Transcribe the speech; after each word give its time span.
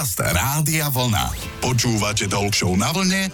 Podcast 0.00 0.32
Rádia 0.32 0.88
Vlna. 0.88 1.28
Počúvate 1.60 2.24
Talk 2.24 2.56
na 2.72 2.88
vlne 2.88 3.28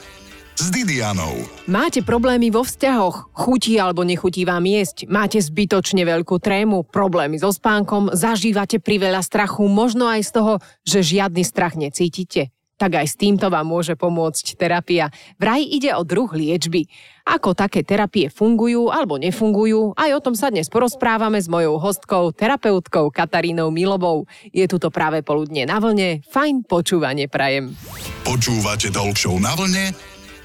s 0.58 0.66
Didianou. 0.74 1.46
Máte 1.70 2.02
problémy 2.02 2.50
vo 2.50 2.66
vzťahoch? 2.66 3.30
Chutí 3.38 3.78
alebo 3.78 4.02
nechutí 4.02 4.42
vám 4.42 4.66
jesť? 4.66 5.06
Máte 5.06 5.38
zbytočne 5.38 6.02
veľkú 6.02 6.42
trému? 6.42 6.82
Problémy 6.90 7.38
so 7.38 7.54
spánkom? 7.54 8.10
Zažívate 8.18 8.82
priveľa 8.82 9.22
strachu? 9.22 9.62
Možno 9.70 10.10
aj 10.10 10.26
z 10.26 10.30
toho, 10.34 10.52
že 10.82 11.06
žiadny 11.06 11.46
strach 11.46 11.78
necítite? 11.78 12.50
Tak 12.76 13.00
aj 13.00 13.06
s 13.08 13.16
týmto 13.16 13.48
vám 13.48 13.64
môže 13.64 13.96
pomôcť 13.96 14.56
terapia. 14.56 15.08
Vraj 15.40 15.64
ide 15.64 15.96
o 15.96 16.04
druh 16.04 16.28
liečby. 16.28 16.88
Ako 17.26 17.58
také 17.58 17.82
terapie 17.82 18.30
fungujú 18.30 18.92
alebo 18.92 19.18
nefungujú, 19.18 19.96
aj 19.98 20.10
o 20.14 20.20
tom 20.22 20.38
sa 20.38 20.52
dnes 20.52 20.70
porozprávame 20.70 21.42
s 21.42 21.50
mojou 21.50 21.80
hostkou, 21.82 22.30
terapeutkou 22.30 23.10
Katarínou 23.10 23.74
Milovou. 23.74 24.30
Je 24.54 24.68
tu 24.70 24.78
to 24.78 24.94
práve 24.94 25.26
poludne 25.26 25.66
na 25.66 25.82
vlne. 25.82 26.22
Fajn 26.30 26.68
počúvanie 26.70 27.26
prajem. 27.26 27.74
Počúvate 28.22 28.94
Talk 28.94 29.18
na 29.42 29.58
vlne 29.58 29.90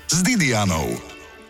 s 0.09 0.17
Didianou. 0.25 0.97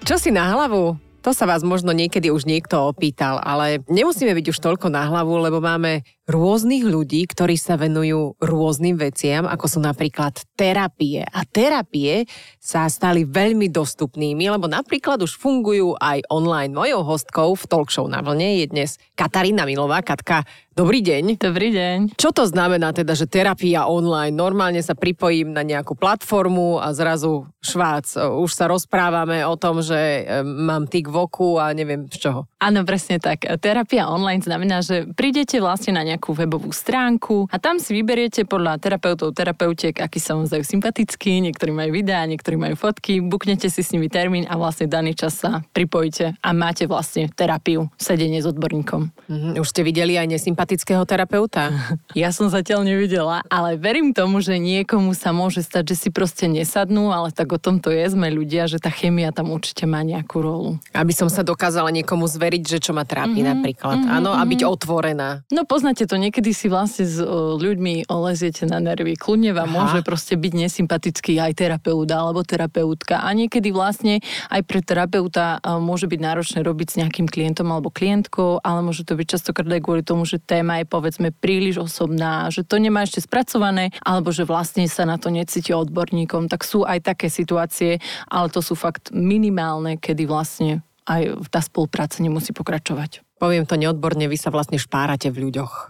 Čo 0.03 0.17
si 0.17 0.33
na 0.33 0.51
hlavu? 0.51 0.97
To 1.21 1.37
sa 1.37 1.45
vás 1.45 1.61
možno 1.61 1.93
niekedy 1.93 2.33
už 2.33 2.49
niekto 2.49 2.81
opýtal, 2.81 3.37
ale 3.45 3.85
nemusíme 3.85 4.33
byť 4.33 4.45
už 4.49 4.57
toľko 4.57 4.89
na 4.89 5.05
hlavu, 5.05 5.37
lebo 5.37 5.61
máme 5.61 6.01
rôznych 6.31 6.87
ľudí, 6.87 7.27
ktorí 7.27 7.59
sa 7.59 7.75
venujú 7.75 8.39
rôznym 8.39 8.95
veciam, 8.95 9.43
ako 9.43 9.65
sú 9.67 9.79
napríklad 9.83 10.39
terapie. 10.55 11.27
A 11.27 11.43
terapie 11.43 12.25
sa 12.57 12.87
stali 12.87 13.27
veľmi 13.27 13.67
dostupnými, 13.67 14.47
lebo 14.47 14.71
napríklad 14.71 15.19
už 15.19 15.35
fungujú 15.35 15.99
aj 15.99 16.23
online. 16.31 16.71
Mojou 16.71 17.03
hostkou 17.03 17.59
v 17.59 17.63
talk 17.67 17.91
show 17.91 18.07
na 18.07 18.23
vlne 18.23 18.63
je 18.63 18.65
dnes 18.71 18.89
Katarína 19.19 19.67
Milová. 19.67 19.99
Katka, 19.99 20.47
dobrý 20.71 21.03
deň. 21.03 21.41
Dobrý 21.41 21.75
deň. 21.75 21.97
Čo 22.15 22.31
to 22.31 22.47
znamená 22.47 22.95
teda, 22.95 23.11
že 23.11 23.27
terapia 23.27 23.89
online? 23.89 24.33
Normálne 24.33 24.79
sa 24.79 24.95
pripojím 24.95 25.51
na 25.51 25.67
nejakú 25.67 25.99
platformu 25.99 26.79
a 26.79 26.95
zrazu 26.95 27.49
švác. 27.59 28.17
Už 28.17 28.51
sa 28.53 28.69
rozprávame 28.69 29.43
o 29.43 29.57
tom, 29.57 29.81
že 29.83 30.25
e, 30.25 30.41
mám 30.45 30.85
tik 30.85 31.09
v 31.09 31.17
oku 31.27 31.57
a 31.57 31.73
neviem 31.73 32.07
z 32.09 32.17
čoho. 32.17 32.39
Áno, 32.61 32.85
presne 32.85 33.17
tak. 33.17 33.41
Terapia 33.57 34.05
online 34.05 34.45
znamená, 34.45 34.85
že 34.85 35.09
prídete 35.17 35.57
vlastne 35.57 35.97
na 35.97 36.05
nejakú 36.05 36.20
webovú 36.29 36.69
stránku 36.69 37.49
a 37.49 37.57
tam 37.57 37.81
si 37.81 37.97
vyberiete 37.97 38.45
podľa 38.45 38.77
terapeutov, 38.77 39.33
terapeutiek, 39.33 39.97
akí 39.97 40.21
sa 40.21 40.37
vám 40.37 40.45
zdajú 40.45 40.61
sympatickí, 40.61 41.41
niektorí 41.41 41.73
majú 41.73 41.97
videá, 41.97 42.21
niektorí 42.29 42.61
majú 42.61 42.77
fotky, 42.77 43.17
buknete 43.17 43.65
si 43.73 43.81
s 43.81 43.89
nimi 43.89 44.13
termín 44.13 44.45
a 44.45 44.53
vlastne 44.61 44.85
daný 44.85 45.17
čas 45.17 45.41
sa 45.41 45.65
pripojíte 45.73 46.37
a 46.37 46.49
máte 46.53 46.85
vlastne 46.85 47.33
terapiu, 47.33 47.89
sedenie 47.97 48.45
s 48.45 48.45
odborníkom. 48.45 49.09
Mm, 49.25 49.57
už 49.57 49.67
ste 49.73 49.81
videli 49.81 50.21
aj 50.21 50.29
nesympatického 50.29 51.01
terapeuta? 51.09 51.73
ja 52.13 52.29
som 52.29 52.45
zatiaľ 52.53 52.85
nevidela, 52.85 53.41
ale 53.49 53.81
verím 53.81 54.13
tomu, 54.13 54.45
že 54.45 54.61
niekomu 54.61 55.17
sa 55.17 55.33
môže 55.33 55.65
stať, 55.65 55.97
že 55.97 56.07
si 56.07 56.09
proste 56.13 56.45
nesadnú, 56.45 57.09
ale 57.09 57.33
tak 57.33 57.49
o 57.49 57.57
tom 57.57 57.81
to 57.81 57.89
je, 57.89 58.05
sme 58.05 58.29
ľudia, 58.29 58.69
že 58.69 58.77
tá 58.77 58.93
chemia 58.93 59.33
tam 59.33 59.49
určite 59.49 59.89
má 59.89 60.05
nejakú 60.05 60.45
rolu. 60.45 60.77
Aby 60.93 61.17
som 61.17 61.25
sa 61.25 61.41
dokázala 61.41 61.89
niekomu 61.89 62.29
zveriť 62.29 62.51
veriť, 62.51 62.63
že 62.67 62.79
čo 62.83 62.91
ma 62.91 63.07
trápi 63.07 63.39
mm-hmm, 63.39 63.51
napríklad. 63.55 63.97
Mm-hmm, 64.03 64.17
Áno, 64.19 64.35
a 64.35 64.43
byť 64.43 64.61
mhm. 64.61 64.69
otvorená. 64.75 65.29
No 65.47 65.63
poznáte 65.63 66.00
to, 66.05 66.15
niekedy 66.19 66.53
si 66.53 66.69
vlastne 66.69 67.07
s 67.07 67.17
ľuďmi 67.57 68.07
oleziete 68.11 68.69
na 68.69 68.77
nervy. 68.77 69.17
Kľudne 69.17 69.55
vám 69.55 69.71
Aha. 69.71 69.77
môže 69.77 69.99
proste 70.05 70.37
byť 70.37 70.53
nesympatický 70.53 71.39
aj 71.41 71.57
terapeut 71.57 72.09
alebo 72.11 72.45
terapeutka. 72.45 73.25
A 73.25 73.33
niekedy 73.33 73.73
vlastne 73.73 74.21
aj 74.53 74.61
pre 74.67 74.85
terapeuta 74.85 75.57
môže 75.81 76.05
byť 76.05 76.19
náročné 76.19 76.59
robiť 76.61 76.87
s 76.91 76.97
nejakým 77.01 77.25
klientom 77.25 77.71
alebo 77.71 77.89
klientkou, 77.89 78.61
ale 78.61 78.85
môže 78.85 79.07
to 79.07 79.17
byť 79.17 79.27
častokrát 79.39 79.71
aj 79.71 79.81
kvôli 79.81 80.03
tomu, 80.05 80.27
že 80.27 80.37
téma 80.37 80.83
je 80.83 80.85
povedzme 80.85 81.31
príliš 81.31 81.81
osobná, 81.81 82.51
že 82.53 82.67
to 82.67 82.77
nemá 82.77 83.07
ešte 83.07 83.23
spracované, 83.23 83.95
alebo 84.03 84.29
že 84.29 84.43
vlastne 84.43 84.85
sa 84.91 85.07
na 85.07 85.15
to 85.15 85.31
necíti 85.31 85.71
odborníkom. 85.71 86.51
Tak 86.51 86.67
sú 86.67 86.83
aj 86.83 87.01
také 87.07 87.31
situácie, 87.31 88.03
ale 88.27 88.51
to 88.51 88.59
sú 88.59 88.75
fakt 88.75 89.09
minimálne, 89.15 89.95
kedy 89.97 90.27
vlastne 90.27 90.83
aj 91.09 91.49
tá 91.49 91.63
spolupráca 91.63 92.21
nemusí 92.21 92.53
pokračovať. 92.53 93.25
Poviem 93.41 93.65
to 93.65 93.73
neodborne, 93.73 94.29
vy 94.29 94.37
sa 94.37 94.53
vlastne 94.53 94.77
špárate 94.77 95.33
v 95.33 95.49
ľuďoch. 95.49 95.89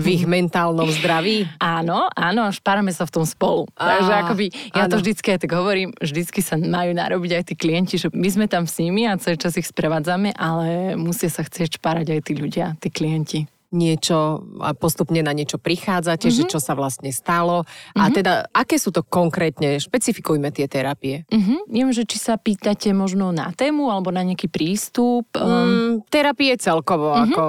v 0.00 0.06
ich 0.08 0.24
mentálnom 0.24 0.88
zdraví. 0.88 1.44
Áno, 1.60 2.08
áno, 2.16 2.48
špárame 2.48 2.96
sa 2.96 3.04
v 3.04 3.20
tom 3.20 3.24
spolu. 3.28 3.68
Á, 3.76 4.00
Takže 4.00 4.12
akoby, 4.24 4.46
ja 4.72 4.88
áno. 4.88 4.96
to 4.96 5.04
vždycky 5.04 5.36
aj 5.36 5.44
tak 5.44 5.52
hovorím, 5.52 5.92
vždycky 6.00 6.40
sa 6.40 6.56
majú 6.56 6.96
narobiť 6.96 7.30
aj 7.36 7.44
tí 7.44 7.54
klienti, 7.60 8.00
že 8.00 8.08
my 8.08 8.28
sme 8.32 8.46
tam 8.48 8.64
s 8.64 8.80
nimi 8.80 9.04
a 9.04 9.20
celý 9.20 9.36
čas 9.36 9.60
ich 9.60 9.68
sprevádzame, 9.68 10.32
ale 10.32 10.96
musia 10.96 11.28
sa 11.28 11.44
chcieť 11.44 11.76
špárať 11.76 12.16
aj 12.16 12.20
tí 12.24 12.32
ľudia, 12.32 12.72
tí 12.80 12.88
klienti 12.88 13.44
niečo 13.68 14.48
a 14.64 14.72
postupne 14.72 15.20
na 15.20 15.36
niečo 15.36 15.60
prichádzate, 15.60 16.28
mm-hmm. 16.28 16.38
že 16.38 16.44
mhm. 16.48 16.52
čo 16.52 16.58
sa 16.60 16.72
vlastne 16.72 17.12
stalo. 17.12 17.64
Mm-hmm. 17.64 18.00
A 18.00 18.04
mhm. 18.08 18.14
teda, 18.14 18.32
aké 18.52 18.76
sú 18.80 18.90
to 18.94 19.04
konkrétne? 19.04 19.76
Špecifikujme 19.76 20.48
tie 20.52 20.64
terapie. 20.70 21.28
Mm-hmm. 21.28 21.58
Neviem, 21.68 21.92
že 21.92 22.08
či 22.08 22.16
sa 22.16 22.40
pýtate 22.40 22.92
možno 22.96 23.28
na 23.32 23.52
tému 23.52 23.92
alebo 23.92 24.08
na 24.08 24.24
nejaký 24.24 24.48
prístup. 24.48 25.28
Um... 25.36 25.68
Mm, 25.68 25.92
terapie 26.08 26.56
celkovo, 26.56 27.12
mm-hmm. 27.12 27.26
ako 27.28 27.42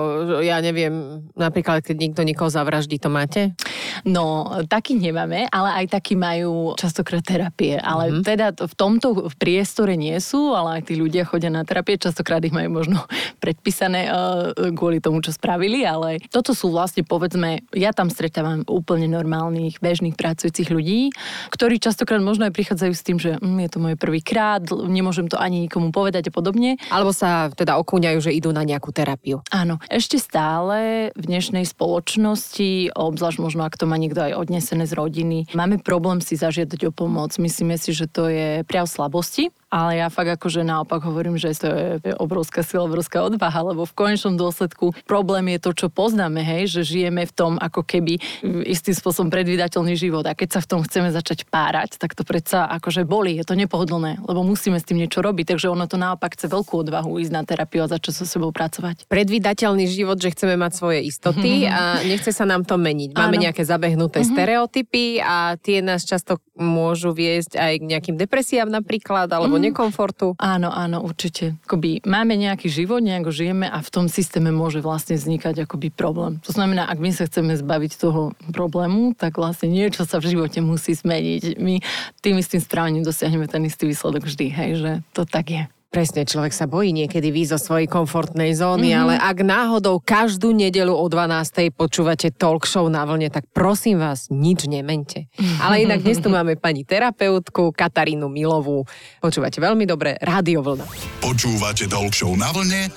ja 0.44 0.60
neviem, 0.60 1.24
napríklad, 1.40 1.84
keď 1.84 1.96
niekto 1.96 2.22
niekoho 2.28 2.52
zavraždí, 2.52 3.00
to 3.00 3.08
máte? 3.08 3.56
No, 4.04 4.48
taký 4.68 4.96
nemáme, 4.96 5.48
ale 5.50 5.84
aj 5.84 6.00
takí 6.00 6.16
majú 6.16 6.76
častokrát 6.76 7.24
terapie. 7.24 7.80
Ale 7.80 8.12
mm-hmm. 8.12 8.24
teda 8.26 8.48
v 8.56 8.74
tomto 8.76 9.32
priestore 9.40 9.96
nie 9.96 10.16
sú, 10.20 10.52
ale 10.56 10.82
aj 10.82 10.92
tí 10.92 11.00
ľudia 11.00 11.24
chodia 11.24 11.52
na 11.52 11.64
terapie, 11.64 12.00
častokrát 12.00 12.44
ich 12.44 12.56
majú 12.56 12.84
možno 12.84 13.00
predpísané 13.44 14.10
uh, 14.10 14.52
kvôli 14.76 15.00
tomu, 15.04 15.24
čo 15.24 15.32
spravili, 15.32 15.84
ale 15.84 16.09
ďalej. 16.10 16.34
Toto 16.34 16.58
sú 16.58 16.74
vlastne, 16.74 17.06
povedzme, 17.06 17.62
ja 17.74 17.94
tam 17.94 18.10
stretávam 18.10 18.66
úplne 18.66 19.06
normálnych, 19.06 19.78
bežných 19.78 20.18
pracujúcich 20.18 20.74
ľudí, 20.74 21.14
ktorí 21.54 21.78
častokrát 21.78 22.22
možno 22.22 22.50
aj 22.50 22.54
prichádzajú 22.58 22.94
s 22.94 23.06
tým, 23.06 23.18
že 23.22 23.38
mm, 23.38 23.58
je 23.66 23.70
to 23.70 23.78
môj 23.78 23.96
prvý 23.96 24.26
krát, 24.26 24.66
nemôžem 24.74 25.30
to 25.30 25.38
ani 25.38 25.70
nikomu 25.70 25.94
povedať 25.94 26.30
a 26.30 26.34
podobne. 26.34 26.82
Alebo 26.90 27.14
sa 27.14 27.54
teda 27.54 27.78
okúňajú, 27.78 28.18
že 28.26 28.34
idú 28.34 28.50
na 28.50 28.66
nejakú 28.66 28.90
terapiu. 28.90 29.46
Áno, 29.54 29.78
ešte 29.92 30.18
stále 30.18 31.10
v 31.14 31.24
dnešnej 31.30 31.66
spoločnosti, 31.70 32.96
obzvlášť 32.98 33.38
možno 33.38 33.62
ak 33.68 33.78
to 33.78 33.86
má 33.86 34.00
niekto 34.00 34.24
aj 34.24 34.34
odnesené 34.34 34.90
z 34.90 34.98
rodiny, 34.98 35.38
máme 35.54 35.78
problém 35.78 36.24
si 36.24 36.34
zažiadať 36.40 36.90
o 36.90 36.92
pomoc. 36.92 37.36
Myslíme 37.38 37.78
si, 37.78 37.94
že 37.94 38.10
to 38.10 38.32
je 38.32 38.66
priav 38.66 38.90
slabosti 38.90 39.54
ale 39.70 40.02
ja 40.02 40.10
fakt 40.10 40.34
akože 40.34 40.66
naopak 40.66 41.06
hovorím, 41.06 41.38
že 41.38 41.54
to 41.56 41.70
je 42.02 42.14
obrovská 42.18 42.66
sila, 42.66 42.90
obrovská 42.90 43.22
odvaha, 43.22 43.74
lebo 43.74 43.86
v 43.86 43.94
konečnom 43.94 44.34
dôsledku 44.34 44.98
problém 45.06 45.54
je 45.56 45.60
to, 45.62 45.72
čo 45.86 45.88
poznáme, 45.94 46.42
hej, 46.42 46.70
že 46.70 46.82
žijeme 46.82 47.24
v 47.30 47.34
tom 47.34 47.54
ako 47.62 47.86
keby 47.86 48.18
istým 48.66 48.98
spôsobom 48.98 49.30
predvydateľný 49.30 49.94
život 49.94 50.26
a 50.26 50.34
keď 50.34 50.58
sa 50.58 50.60
v 50.66 50.70
tom 50.70 50.80
chceme 50.82 51.14
začať 51.14 51.46
párať, 51.46 52.02
tak 52.02 52.18
to 52.18 52.26
predsa 52.26 52.66
akože 52.82 53.06
boli, 53.06 53.38
je 53.38 53.46
to 53.46 53.54
nepohodlné, 53.54 54.26
lebo 54.26 54.42
musíme 54.42 54.82
s 54.82 54.86
tým 54.86 55.06
niečo 55.06 55.22
robiť, 55.22 55.56
takže 55.56 55.70
ono 55.70 55.86
to 55.86 56.02
naopak 56.02 56.34
chce 56.34 56.50
veľkú 56.50 56.90
odvahu 56.90 57.22
ísť 57.22 57.34
na 57.34 57.46
terapiu 57.46 57.86
a 57.86 57.92
začať 57.92 58.14
so 58.20 58.26
sebou 58.26 58.50
pracovať. 58.50 59.06
Predvydateľný 59.06 59.86
život, 59.86 60.18
že 60.18 60.34
chceme 60.34 60.58
mať 60.58 60.72
svoje 60.74 61.00
istoty 61.06 61.66
a 61.70 62.02
nechce 62.02 62.34
sa 62.34 62.50
nám 62.50 62.66
to 62.66 62.82
meniť. 62.82 63.14
Máme 63.14 63.38
Áno. 63.38 63.46
nejaké 63.46 63.62
zabehnuté 63.62 64.26
uh-huh. 64.26 64.34
stereotypy 64.34 65.22
a 65.22 65.54
tie 65.62 65.86
nás 65.86 66.02
často 66.04 66.42
môžu 66.60 67.16
viesť 67.16 67.56
aj 67.56 67.74
k 67.80 67.90
nejakým 67.90 68.16
depresiám 68.20 68.70
napríklad, 68.70 69.32
alebo 69.32 69.58
mm. 69.58 69.72
nekomfortu. 69.72 70.36
Áno, 70.38 70.70
áno, 70.70 71.02
určite. 71.02 71.56
Akoby 71.66 72.04
máme 72.04 72.36
nejaký 72.36 72.68
život, 72.68 73.00
nejako 73.00 73.32
žijeme 73.32 73.66
a 73.66 73.80
v 73.80 73.90
tom 73.90 74.06
systéme 74.12 74.52
môže 74.52 74.84
vlastne 74.84 75.16
vznikať 75.16 75.66
akoby 75.66 75.90
problém. 75.90 76.38
To 76.46 76.52
znamená, 76.52 76.92
ak 76.92 77.00
my 77.00 77.10
sa 77.16 77.26
chceme 77.26 77.56
zbaviť 77.56 77.92
toho 77.96 78.36
problému, 78.52 79.16
tak 79.16 79.40
vlastne 79.40 79.72
niečo 79.72 80.04
sa 80.04 80.20
v 80.20 80.36
živote 80.36 80.60
musí 80.60 80.94
zmeniť. 80.94 81.58
My 81.58 81.80
tým 82.20 82.36
istým 82.38 82.60
správaním 82.60 83.08
dosiahneme 83.08 83.48
ten 83.48 83.64
istý 83.64 83.88
výsledok 83.88 84.28
vždy, 84.28 84.46
hej, 84.52 84.72
že 84.78 84.92
to 85.16 85.24
tak 85.24 85.48
je. 85.50 85.64
Presne, 85.90 86.22
človek 86.22 86.54
sa 86.54 86.70
bojí 86.70 86.94
niekedy 86.94 87.34
výjsť 87.34 87.58
zo 87.58 87.60
svojej 87.60 87.90
komfortnej 87.90 88.54
zóny, 88.54 88.94
mm-hmm. 88.94 89.02
ale 89.10 89.14
ak 89.18 89.42
náhodou 89.42 89.98
každú 89.98 90.54
nedelu 90.54 90.94
o 90.94 91.02
12. 91.10 91.74
počúvate 91.74 92.30
talk 92.30 92.70
show 92.70 92.86
na 92.86 93.10
vlne, 93.10 93.34
tak 93.34 93.50
prosím 93.50 93.98
vás, 93.98 94.30
nič 94.30 94.70
nemente. 94.70 95.34
Ale 95.66 95.82
inak 95.82 96.06
dnes 96.06 96.22
tu 96.22 96.30
máme 96.30 96.62
pani 96.62 96.86
terapeutku 96.86 97.74
Katarínu 97.74 98.30
Milovú. 98.30 98.86
Počúvate 99.18 99.58
veľmi 99.58 99.90
dobre, 99.90 100.14
Rádio 100.22 100.62
Vlna. 100.62 100.86
Počúvate 101.26 101.90
talk 101.90 102.14
show 102.14 102.38
na 102.38 102.54
vlne 102.54 102.94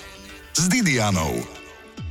s 0.53 0.69
Didianou. 0.69 1.33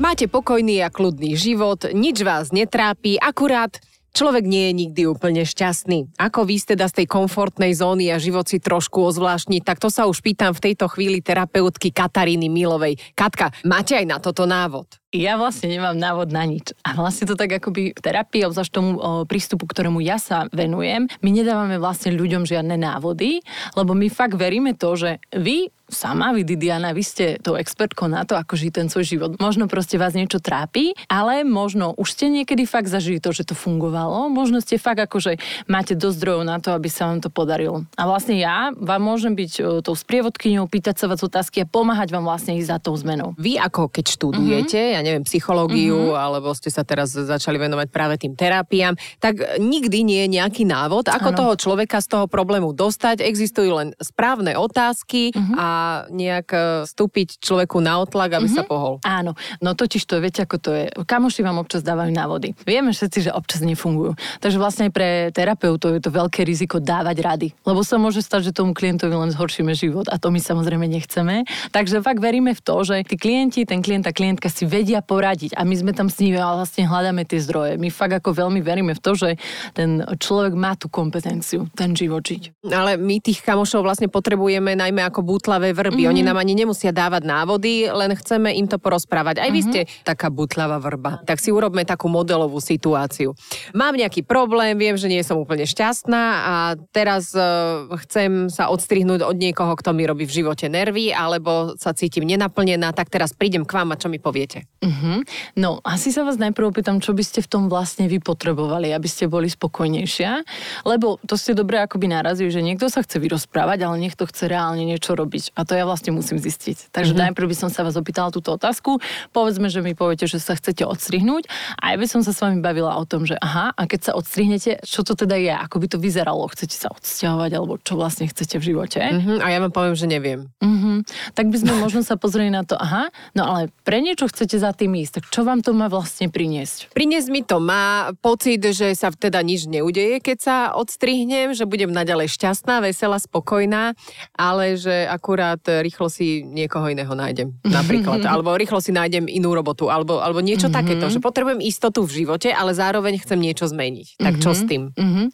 Máte 0.02 0.26
pokojný 0.26 0.82
a 0.82 0.90
kľudný 0.90 1.38
život, 1.38 1.94
nič 1.94 2.26
vás 2.26 2.50
netrápi, 2.50 3.22
akurát 3.22 3.78
Človek 4.12 4.44
nie 4.44 4.68
je 4.68 4.72
nikdy 4.76 5.02
úplne 5.08 5.42
šťastný. 5.42 6.20
Ako 6.20 6.44
vy 6.44 6.60
teda 6.60 6.84
z 6.84 7.02
tej 7.02 7.06
komfortnej 7.08 7.72
zóny 7.72 8.12
a 8.12 8.20
život 8.20 8.44
si 8.44 8.60
trošku 8.60 9.00
ozvláštni, 9.08 9.64
tak 9.64 9.80
to 9.80 9.88
sa 9.88 10.04
už 10.04 10.20
pýtam 10.20 10.52
v 10.52 10.70
tejto 10.70 10.84
chvíli 10.92 11.24
terapeutky 11.24 11.90
Kataríny 11.90 12.52
Milovej. 12.52 13.00
Katka, 13.16 13.56
máte 13.64 13.96
aj 13.96 14.06
na 14.06 14.20
toto 14.20 14.44
návod? 14.44 15.01
Ja 15.12 15.36
vlastne 15.36 15.68
nemám 15.68 15.92
návod 15.92 16.32
na 16.32 16.40
nič. 16.48 16.72
A 16.88 16.96
vlastne 16.96 17.28
to 17.28 17.36
tak 17.36 17.52
akoby 17.60 17.92
v 17.92 18.00
terapii, 18.00 18.48
obzvlášť 18.48 18.72
tomu 18.72 18.96
o, 18.96 19.28
prístupu, 19.28 19.68
ktorému 19.68 20.00
ja 20.00 20.16
sa 20.16 20.48
venujem, 20.56 21.04
my 21.20 21.30
nedávame 21.30 21.76
vlastne 21.76 22.16
ľuďom 22.16 22.48
žiadne 22.48 22.80
návody, 22.80 23.44
lebo 23.76 23.92
my 23.92 24.08
fakt 24.08 24.40
veríme 24.40 24.72
to, 24.72 24.96
že 24.96 25.20
vy 25.36 25.68
sama, 25.92 26.32
vy 26.32 26.42
Didiana, 26.48 26.96
vy 26.96 27.04
ste 27.04 27.36
tou 27.38 27.54
expertkou 27.54 28.08
na 28.08 28.24
to, 28.24 28.34
ako 28.34 28.56
žiť 28.56 28.72
ten 28.72 28.88
svoj 28.88 29.04
život. 29.04 29.30
Možno 29.36 29.68
proste 29.68 30.00
vás 30.00 30.16
niečo 30.16 30.40
trápi, 30.40 30.96
ale 31.06 31.44
možno 31.44 31.92
už 32.00 32.16
ste 32.16 32.32
niekedy 32.32 32.64
fakt 32.64 32.88
zažili 32.88 33.20
to, 33.20 33.30
že 33.36 33.52
to 33.52 33.54
fungovalo, 33.54 34.32
možno 34.32 34.64
ste 34.64 34.80
fakt 34.80 35.04
akože 35.04 35.36
máte 35.68 35.92
dosť 35.92 36.16
zdrojov 36.16 36.42
na 36.48 36.56
to, 36.58 36.72
aby 36.72 36.88
sa 36.88 37.12
vám 37.12 37.20
to 37.20 37.28
podarilo. 37.28 37.84
A 38.00 38.08
vlastne 38.08 38.40
ja 38.40 38.72
vám 38.72 39.04
môžem 39.04 39.36
byť 39.36 39.84
tou 39.84 39.92
sprievodkyňou, 39.92 40.64
pýtať 40.66 40.96
sa 40.96 41.06
vás 41.12 41.20
otázky 41.20 41.62
a 41.62 41.68
pomáhať 41.68 42.08
vám 42.16 42.24
vlastne 42.24 42.56
ísť 42.56 42.72
za 42.72 42.78
tou 42.80 42.96
zmenou. 42.96 43.36
Vy 43.36 43.60
ako 43.60 43.92
keď 43.92 44.04
študujete, 44.08 44.80
mm-hmm. 44.80 44.96
ja 44.96 45.00
neviem, 45.02 45.26
psychológiu, 45.26 46.14
mm-hmm. 46.14 46.22
alebo 46.22 46.54
ste 46.54 46.70
sa 46.70 46.86
teraz 46.86 47.12
začali 47.12 47.58
venovať 47.58 47.88
práve 47.90 48.14
tým 48.18 48.38
terapiám, 48.38 48.94
tak 49.18 49.58
nikdy 49.58 50.06
nie 50.06 50.20
je 50.26 50.28
nejaký 50.38 50.62
návod, 50.64 51.10
ako 51.10 51.28
ano. 51.34 51.38
toho 51.38 51.52
človeka 51.58 51.98
z 52.00 52.08
toho 52.08 52.26
problému 52.30 52.72
dostať. 52.72 53.20
Existujú 53.22 53.70
len 53.76 53.88
správne 54.00 54.54
otázky 54.56 55.34
mm-hmm. 55.34 55.56
a 55.58 55.68
nejak 56.08 56.48
e, 56.50 56.58
vstúpiť 56.88 57.42
človeku 57.42 57.82
na 57.82 58.00
otlak, 58.00 58.38
aby 58.38 58.48
mm-hmm. 58.48 58.62
sa 58.62 58.68
pohol. 58.68 59.02
Áno, 59.02 59.34
no 59.58 59.74
totiž 59.74 60.02
to, 60.06 60.22
viete 60.22 60.46
ako 60.46 60.56
to 60.58 60.70
je. 60.72 60.86
Kamoši 61.04 61.42
vám 61.42 61.58
občas 61.60 61.82
dávajú 61.82 62.10
návody. 62.14 62.54
Vieme 62.64 62.94
všetci, 62.94 63.28
že 63.28 63.30
občas 63.34 63.60
nefungujú. 63.62 64.14
Takže 64.38 64.58
vlastne 64.58 64.88
pre 64.88 65.34
terapeutov 65.34 65.98
je 65.98 66.02
to 66.02 66.10
veľké 66.14 66.46
riziko 66.46 66.78
dávať 66.78 67.16
rady. 67.20 67.48
Lebo 67.66 67.82
sa 67.82 67.98
môže 67.98 68.22
stať, 68.22 68.50
že 68.50 68.56
tomu 68.56 68.72
klientovi 68.76 69.12
len 69.12 69.30
zhoršíme 69.34 69.74
život 69.74 70.06
a 70.06 70.16
to 70.20 70.30
my 70.30 70.38
samozrejme 70.38 70.86
nechceme. 70.86 71.48
Takže 71.74 72.04
fakt 72.04 72.22
veríme 72.22 72.54
v 72.54 72.60
to, 72.62 72.76
že 72.86 73.02
tí 73.08 73.16
klienti, 73.18 73.66
ten 73.66 73.80
klient 73.82 74.06
a 74.06 74.12
klientka 74.12 74.52
si 74.52 74.68
vedia 74.92 75.00
poradiť 75.00 75.56
a 75.56 75.64
my 75.64 75.72
sme 75.72 75.92
tam 75.96 76.12
s 76.12 76.20
nimi 76.20 76.36
a 76.36 76.52
vlastne 76.52 76.84
hľadáme 76.84 77.24
tie 77.24 77.40
zdroje. 77.40 77.80
My 77.80 77.88
fakt 77.88 78.12
ako 78.12 78.36
veľmi 78.36 78.60
veríme 78.60 78.92
v 78.92 79.00
to, 79.00 79.16
že 79.16 79.40
ten 79.72 80.04
človek 80.04 80.52
má 80.52 80.76
tú 80.76 80.92
kompetenciu, 80.92 81.64
ten 81.72 81.96
život 81.96 82.20
žiť. 82.20 82.68
Ale 82.68 83.00
my 83.00 83.24
tých 83.24 83.40
kamošov 83.40 83.80
vlastne 83.80 84.12
potrebujeme 84.12 84.76
najmä 84.76 85.00
ako 85.08 85.24
bútlavé 85.24 85.72
vrby. 85.72 86.04
Mm-hmm. 86.04 86.12
Oni 86.12 86.22
nám 86.28 86.36
ani 86.36 86.52
nemusia 86.52 86.92
dávať 86.92 87.24
návody, 87.24 87.88
len 87.88 88.12
chceme 88.20 88.52
im 88.52 88.68
to 88.68 88.76
porozprávať. 88.76 89.40
Aj 89.40 89.48
mm-hmm. 89.48 89.56
vy 89.56 89.60
ste 89.64 89.80
taká 90.04 90.28
bútlavá 90.28 90.76
vrba. 90.76 91.24
Tak 91.24 91.40
si 91.40 91.48
urobme 91.48 91.88
takú 91.88 92.12
modelovú 92.12 92.60
situáciu. 92.60 93.32
Mám 93.72 93.96
nejaký 93.96 94.28
problém, 94.28 94.76
viem, 94.76 95.00
že 95.00 95.08
nie 95.08 95.24
som 95.24 95.40
úplne 95.40 95.64
šťastná 95.64 96.22
a 96.44 96.54
teraz 96.92 97.32
uh, 97.32 97.88
chcem 98.04 98.52
sa 98.52 98.68
odstrihnúť 98.68 99.24
od 99.24 99.40
niekoho, 99.40 99.72
kto 99.72 99.96
mi 99.96 100.04
robí 100.04 100.28
v 100.28 100.44
živote 100.44 100.68
nervy, 100.68 101.16
alebo 101.16 101.80
sa 101.80 101.96
cítim 101.96 102.28
nenaplnená, 102.28 102.92
tak 102.92 103.08
teraz 103.08 103.32
prídem 103.32 103.64
k 103.64 103.72
vám 103.72 103.96
a 103.96 103.96
čo 103.96 104.12
mi 104.12 104.20
poviete? 104.20 104.68
Mm-hmm. 104.82 105.16
No, 105.62 105.78
asi 105.86 106.10
sa 106.10 106.26
vás 106.26 106.42
najprv 106.42 106.74
opýtam, 106.74 106.98
čo 106.98 107.14
by 107.14 107.22
ste 107.22 107.38
v 107.38 107.46
tom 107.46 107.62
vlastne 107.70 108.10
vy 108.10 108.18
potrebovali, 108.18 108.90
aby 108.90 109.06
ste 109.06 109.30
boli 109.30 109.46
spokojnejšia, 109.46 110.42
lebo 110.82 111.22
to 111.22 111.38
ste 111.38 111.54
dobre 111.54 111.78
akoby 111.78 112.10
narazili, 112.10 112.50
že 112.50 112.66
niekto 112.66 112.90
sa 112.90 113.06
chce 113.06 113.22
vyrozprávať, 113.22 113.86
ale 113.86 114.02
niekto 114.02 114.26
chce 114.26 114.50
reálne 114.50 114.82
niečo 114.82 115.14
robiť. 115.14 115.54
A 115.54 115.62
to 115.62 115.78
ja 115.78 115.86
vlastne 115.86 116.10
musím 116.10 116.42
zistiť. 116.42 116.90
Takže 116.90 117.14
mm-hmm. 117.14 117.30
najprv 117.30 117.46
by 117.46 117.56
som 117.56 117.70
sa 117.70 117.86
vás 117.86 117.94
opýtala 117.94 118.34
túto 118.34 118.58
otázku. 118.58 118.98
Povedzme, 119.30 119.70
že 119.70 119.86
mi 119.86 119.94
poviete, 119.94 120.26
že 120.26 120.42
sa 120.42 120.58
chcete 120.58 120.82
odstrihnúť 120.82 121.46
a 121.78 121.94
ja 121.94 121.96
by 121.96 122.06
som 122.10 122.26
sa 122.26 122.34
s 122.34 122.42
vami 122.42 122.58
bavila 122.58 122.98
o 122.98 123.06
tom, 123.06 123.22
že 123.22 123.38
aha, 123.38 123.70
a 123.70 123.82
keď 123.86 124.10
sa 124.10 124.12
odstrihnete, 124.18 124.82
čo 124.82 125.06
to 125.06 125.14
teda 125.14 125.38
je, 125.38 125.54
ako 125.54 125.78
by 125.78 125.86
to 125.94 126.02
vyzeralo, 126.02 126.50
chcete 126.50 126.74
sa 126.74 126.90
odsťahovať 126.90 127.50
alebo 127.54 127.78
čo 127.78 127.94
vlastne 127.94 128.26
chcete 128.26 128.58
v 128.58 128.74
živote. 128.74 128.98
Mm-hmm. 128.98 129.38
A 129.38 129.46
ja 129.46 129.62
vám 129.62 129.70
poviem, 129.70 129.94
že 129.94 130.10
neviem. 130.10 130.50
Mm-hmm. 130.58 130.96
Tak 131.38 131.46
by 131.54 131.56
sme 131.62 131.72
možno 131.78 132.02
sa 132.02 132.18
pozreli 132.18 132.50
na 132.50 132.66
to, 132.66 132.74
aha, 132.74 133.14
no 133.38 133.46
ale 133.46 133.70
pre 133.86 134.02
niečo 134.02 134.26
chcete 134.26 134.58
za 134.58 134.71
tým 134.72 134.92
ísť, 134.98 135.12
tak 135.20 135.24
čo 135.30 135.46
vám 135.46 135.60
to 135.60 135.72
má 135.72 135.86
vlastne 135.86 136.28
priniesť? 136.28 136.92
Priniesť 136.92 137.28
mi 137.28 137.40
to 137.44 137.62
má 137.62 138.12
pocit, 138.20 138.60
že 138.60 138.92
sa 138.96 139.12
teda 139.12 139.40
nič 139.44 139.68
neudeje, 139.68 140.18
keď 140.18 140.38
sa 140.40 140.56
odstrihnem, 140.74 141.52
že 141.52 141.68
budem 141.68 141.92
naďalej 141.92 142.32
šťastná, 142.32 142.84
veselá, 142.84 143.20
spokojná, 143.20 143.94
ale 144.34 144.76
že 144.76 145.06
akurát 145.06 145.60
rýchlo 145.62 146.08
si 146.08 146.42
niekoho 146.42 146.88
iného 146.88 147.12
nájdem, 147.12 147.54
napríklad. 147.62 148.24
alebo 148.32 148.56
rýchlo 148.56 148.80
si 148.80 148.90
nájdem 148.90 149.28
inú 149.28 149.52
robotu, 149.52 149.92
alebo, 149.92 150.18
alebo 150.18 150.40
niečo 150.40 150.68
mm-hmm. 150.68 150.78
takéto, 150.78 151.06
že 151.12 151.22
potrebujem 151.22 151.60
istotu 151.62 152.04
v 152.04 152.24
živote, 152.24 152.50
ale 152.50 152.72
zároveň 152.72 153.20
chcem 153.22 153.38
niečo 153.38 153.68
zmeniť. 153.68 154.18
Tak 154.18 154.40
mm-hmm. 154.40 154.42
čo 154.44 154.50
s 154.52 154.62
tým? 154.66 154.82
Mm-hmm. 154.96 155.26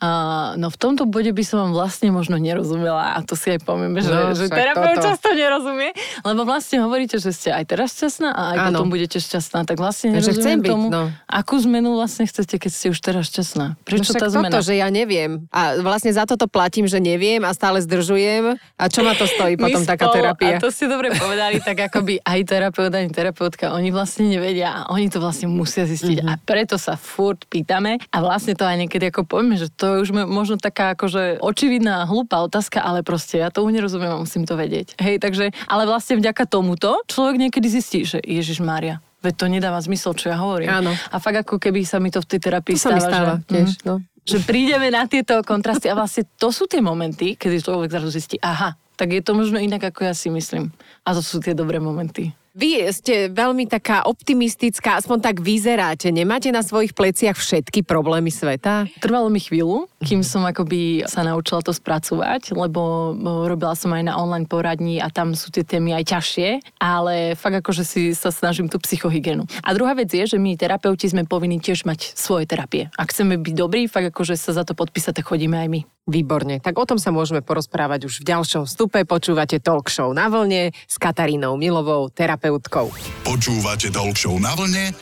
Uh, 0.00 0.56
no 0.56 0.70
v 0.70 0.78
tomto 0.78 1.04
bode 1.04 1.30
by 1.34 1.44
som 1.44 1.68
vám 1.68 1.72
vlastne 1.74 2.14
možno 2.14 2.38
nerozumela 2.38 3.16
a 3.16 3.22
to 3.26 3.34
si 3.34 3.54
aj 3.54 3.60
povieme, 3.66 3.98
že, 4.00 4.12
no, 4.12 4.32
že 4.32 4.46
terapeut 4.48 5.02
často 5.02 5.34
nerozumie, 5.34 5.90
lebo 6.22 6.46
vlastne 6.46 6.80
hovoríte, 6.84 7.18
že 7.18 7.34
ste 7.34 7.50
aj 7.50 7.64
teraz 7.68 7.96
šťastná 7.96 8.30
a 8.30 8.42
aj 8.54 8.58
ano. 8.58 8.66
potom 8.70 8.83
budete 8.88 9.20
šťastná, 9.20 9.68
tak 9.68 9.76
vlastne 9.78 10.16
nerozumiem 10.16 10.40
chcem 10.40 10.56
byť, 10.64 10.70
tomu, 10.70 10.86
no. 10.88 11.12
akú 11.28 11.60
zmenu 11.62 11.94
vlastne 11.94 12.24
chcete, 12.24 12.56
keď 12.56 12.70
ste 12.72 12.86
už 12.90 12.98
teraz 12.98 13.28
šťastná. 13.28 13.76
Prečo 13.84 14.12
no 14.16 14.20
tá 14.20 14.26
zmena? 14.32 14.48
toto, 14.50 14.64
že 14.64 14.74
ja 14.80 14.88
neviem. 14.88 15.44
A 15.52 15.78
vlastne 15.78 16.10
za 16.10 16.24
toto 16.24 16.48
platím, 16.50 16.88
že 16.88 16.98
neviem 16.98 17.44
a 17.44 17.50
stále 17.52 17.78
zdržujem. 17.84 18.56
A 18.80 18.84
čo 18.88 19.04
ma 19.04 19.12
to 19.12 19.28
stojí 19.28 19.54
potom 19.62 19.84
spolu, 19.84 19.92
taká 19.92 20.06
terapia? 20.10 20.56
A 20.56 20.64
to 20.64 20.72
ste 20.72 20.88
dobre 20.88 21.12
povedali, 21.12 21.60
tak 21.60 21.92
akoby 21.92 22.24
aj 22.24 22.40
terapeut, 22.48 22.92
aj 22.92 23.06
terapeutka, 23.12 23.76
oni 23.76 23.92
vlastne 23.92 24.26
nevedia 24.26 24.72
a 24.72 24.80
oni 24.90 25.12
to 25.12 25.20
vlastne 25.20 25.52
musia 25.52 25.84
zistiť. 25.84 26.24
Mm-hmm. 26.24 26.32
A 26.34 26.40
preto 26.40 26.80
sa 26.80 26.96
furt 26.96 27.44
pýtame 27.46 28.00
a 28.10 28.16
vlastne 28.24 28.56
to 28.56 28.64
aj 28.64 28.80
niekedy 28.80 29.12
ako 29.12 29.28
povieme, 29.28 29.60
že 29.60 29.68
to 29.68 30.00
je 30.00 30.08
už 30.08 30.10
možno 30.24 30.56
taká 30.56 30.96
akože 30.96 31.44
očividná, 31.44 32.08
hlúpa 32.08 32.40
otázka, 32.40 32.80
ale 32.80 33.04
proste 33.04 33.38
ja 33.38 33.52
to 33.52 33.62
nerozumiem 33.68 34.16
a 34.16 34.22
musím 34.22 34.48
to 34.48 34.56
vedieť. 34.56 34.96
Hej, 34.96 35.20
takže, 35.20 35.52
ale 35.68 35.84
vlastne 35.84 36.16
vďaka 36.16 36.48
tomuto 36.48 36.96
človek 37.10 37.36
niekedy 37.36 37.66
zistí, 37.68 38.00
že 38.08 38.18
Ježiš 38.22 38.63
Mária, 38.64 38.98
Veď 39.24 39.34
to 39.40 39.46
nedáva 39.48 39.80
zmysel, 39.80 40.12
čo 40.12 40.28
ja 40.28 40.36
hovorím. 40.36 40.68
Áno. 40.68 40.92
A 40.92 41.16
fakt 41.16 41.48
ako 41.48 41.56
keby 41.56 41.80
sa 41.88 41.96
mi 41.96 42.12
to 42.12 42.20
v 42.20 42.28
tej 42.28 42.40
terapii 42.44 42.76
to 42.76 42.92
stáva. 42.92 42.92
Sa 42.92 43.00
mi 43.00 43.08
stáva 43.08 43.34
že, 43.40 43.48
tiež, 43.48 43.68
mm, 43.72 43.84
no. 43.88 43.94
že 44.20 44.36
prídeme 44.44 44.92
na 44.92 45.08
tieto 45.08 45.40
kontrasty 45.40 45.88
a 45.88 45.96
vlastne 45.96 46.28
to 46.36 46.52
sú 46.52 46.68
tie 46.68 46.84
momenty, 46.84 47.32
kedy 47.40 47.64
človek 47.64 47.88
zrazu 47.88 48.12
zistí, 48.12 48.36
aha, 48.44 48.76
tak 49.00 49.16
je 49.16 49.24
to 49.24 49.32
možno 49.32 49.56
inak, 49.56 49.80
ako 49.80 50.04
ja 50.04 50.12
si 50.12 50.28
myslím. 50.28 50.76
A 51.08 51.16
to 51.16 51.24
sú 51.24 51.40
tie 51.40 51.56
dobré 51.56 51.80
momenty. 51.80 52.36
Vy 52.54 52.86
ste 52.94 53.34
veľmi 53.34 53.66
taká 53.66 54.06
optimistická, 54.06 55.02
aspoň 55.02 55.18
tak 55.26 55.36
vyzeráte. 55.42 56.14
Nemáte 56.14 56.54
na 56.54 56.62
svojich 56.62 56.94
pleciach 56.94 57.34
všetky 57.34 57.82
problémy 57.82 58.30
sveta? 58.30 58.86
Trvalo 59.02 59.26
mi 59.26 59.42
chvíľu, 59.42 59.90
kým 59.98 60.22
som 60.22 60.46
akoby 60.46 61.02
sa 61.10 61.26
naučila 61.26 61.66
to 61.66 61.74
spracovať, 61.74 62.54
lebo 62.54 63.10
robila 63.50 63.74
som 63.74 63.90
aj 63.90 64.06
na 64.06 64.14
online 64.14 64.46
poradní 64.46 65.02
a 65.02 65.10
tam 65.10 65.34
sú 65.34 65.50
tie 65.50 65.66
témy 65.66 65.98
aj 65.98 66.14
ťažšie, 66.14 66.78
ale 66.78 67.34
fakt 67.34 67.58
akože 67.58 67.82
si 67.82 68.14
sa 68.14 68.30
snažím 68.30 68.70
tú 68.70 68.78
psychohygienu. 68.78 69.50
A 69.66 69.74
druhá 69.74 69.98
vec 69.98 70.14
je, 70.14 70.22
že 70.22 70.38
my 70.38 70.54
terapeuti 70.54 71.10
sme 71.10 71.26
povinni 71.26 71.58
tiež 71.58 71.82
mať 71.82 72.14
svoje 72.14 72.46
terapie. 72.46 72.86
Ak 72.94 73.10
chceme 73.10 73.34
byť 73.34 73.54
dobrí, 73.58 73.90
fakt 73.90 74.14
akože 74.14 74.38
sa 74.38 74.54
za 74.54 74.62
to 74.62 74.78
podpísať, 74.78 75.18
tak 75.18 75.26
chodíme 75.26 75.58
aj 75.58 75.68
my. 75.74 75.80
Výborne, 76.04 76.60
tak 76.60 76.76
o 76.76 76.84
tom 76.84 77.00
sa 77.00 77.08
môžeme 77.08 77.40
porozprávať 77.40 78.04
už 78.04 78.20
v 78.20 78.28
ďalšom 78.28 78.68
vstupe. 78.68 79.08
Počúvate 79.08 79.56
Talk 79.56 79.88
Show 79.88 80.12
na 80.12 80.28
vlne 80.28 80.68
s 80.84 81.00
Katarínou 81.00 81.56
Milovou, 81.56 82.12
terapeutkou. 82.12 82.92
Počúvate 83.24 83.88
Talk 83.88 84.12
Show 84.12 84.36
na 84.36 84.52
vlne 84.52 84.92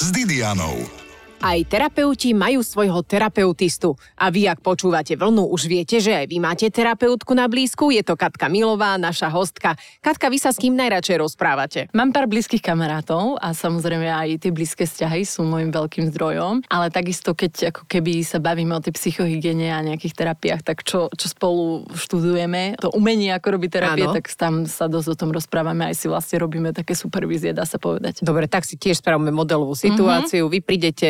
s 0.00 0.08
Didianou. 0.08 1.07
Aj 1.38 1.54
terapeuti 1.62 2.34
majú 2.34 2.66
svojho 2.66 2.98
terapeutistu. 3.06 3.94
A 4.18 4.26
vy, 4.26 4.50
ak 4.50 4.58
počúvate 4.58 5.14
vlnu, 5.14 5.46
už 5.54 5.70
viete, 5.70 6.02
že 6.02 6.10
aj 6.10 6.26
vy 6.26 6.42
máte 6.42 6.66
terapeutku 6.66 7.30
na 7.30 7.46
blízku. 7.46 7.94
Je 7.94 8.02
to 8.02 8.18
Katka 8.18 8.50
Milová, 8.50 8.98
naša 8.98 9.30
hostka. 9.30 9.78
Katka, 10.02 10.34
vy 10.34 10.38
sa 10.42 10.50
s 10.50 10.58
kým 10.58 10.74
najradšej 10.74 11.22
rozprávate? 11.22 11.80
Mám 11.94 12.10
pár 12.10 12.26
blízkych 12.26 12.58
kamarátov 12.58 13.38
a 13.38 13.54
samozrejme 13.54 14.10
aj 14.10 14.42
tie 14.42 14.50
blízke 14.50 14.82
vzťahy 14.82 15.22
sú 15.22 15.46
môjim 15.46 15.70
veľkým 15.70 16.10
zdrojom. 16.10 16.66
Ale 16.66 16.90
takisto, 16.90 17.38
keď 17.38 17.70
ako 17.70 17.86
keby 17.86 18.26
sa 18.26 18.42
bavíme 18.42 18.74
o 18.74 18.82
tej 18.82 18.98
psychohygiene 18.98 19.70
a 19.70 19.78
nejakých 19.78 20.18
terapiách, 20.18 20.66
tak 20.66 20.82
čo, 20.82 21.06
čo 21.14 21.26
spolu 21.30 21.86
študujeme, 21.94 22.82
to 22.82 22.90
umenie, 22.90 23.30
ako 23.30 23.54
robiť 23.54 23.70
terapie, 23.78 24.10
ano. 24.10 24.18
tak 24.18 24.26
tam 24.34 24.66
sa 24.66 24.90
dosť 24.90 25.14
o 25.14 25.16
tom 25.16 25.30
rozprávame. 25.30 25.86
Aj 25.86 25.94
si 25.94 26.10
vlastne 26.10 26.42
robíme 26.42 26.74
také 26.74 26.98
supervízie, 26.98 27.54
dá 27.54 27.62
sa 27.62 27.78
povedať. 27.78 28.26
Dobre, 28.26 28.50
tak 28.50 28.66
si 28.66 28.74
tiež 28.74 28.98
spravíme 28.98 29.30
modelovú 29.30 29.78
situáciu. 29.78 30.50
Mm-hmm. 30.50 30.56
Vy 30.58 30.66
prídete 30.66 31.08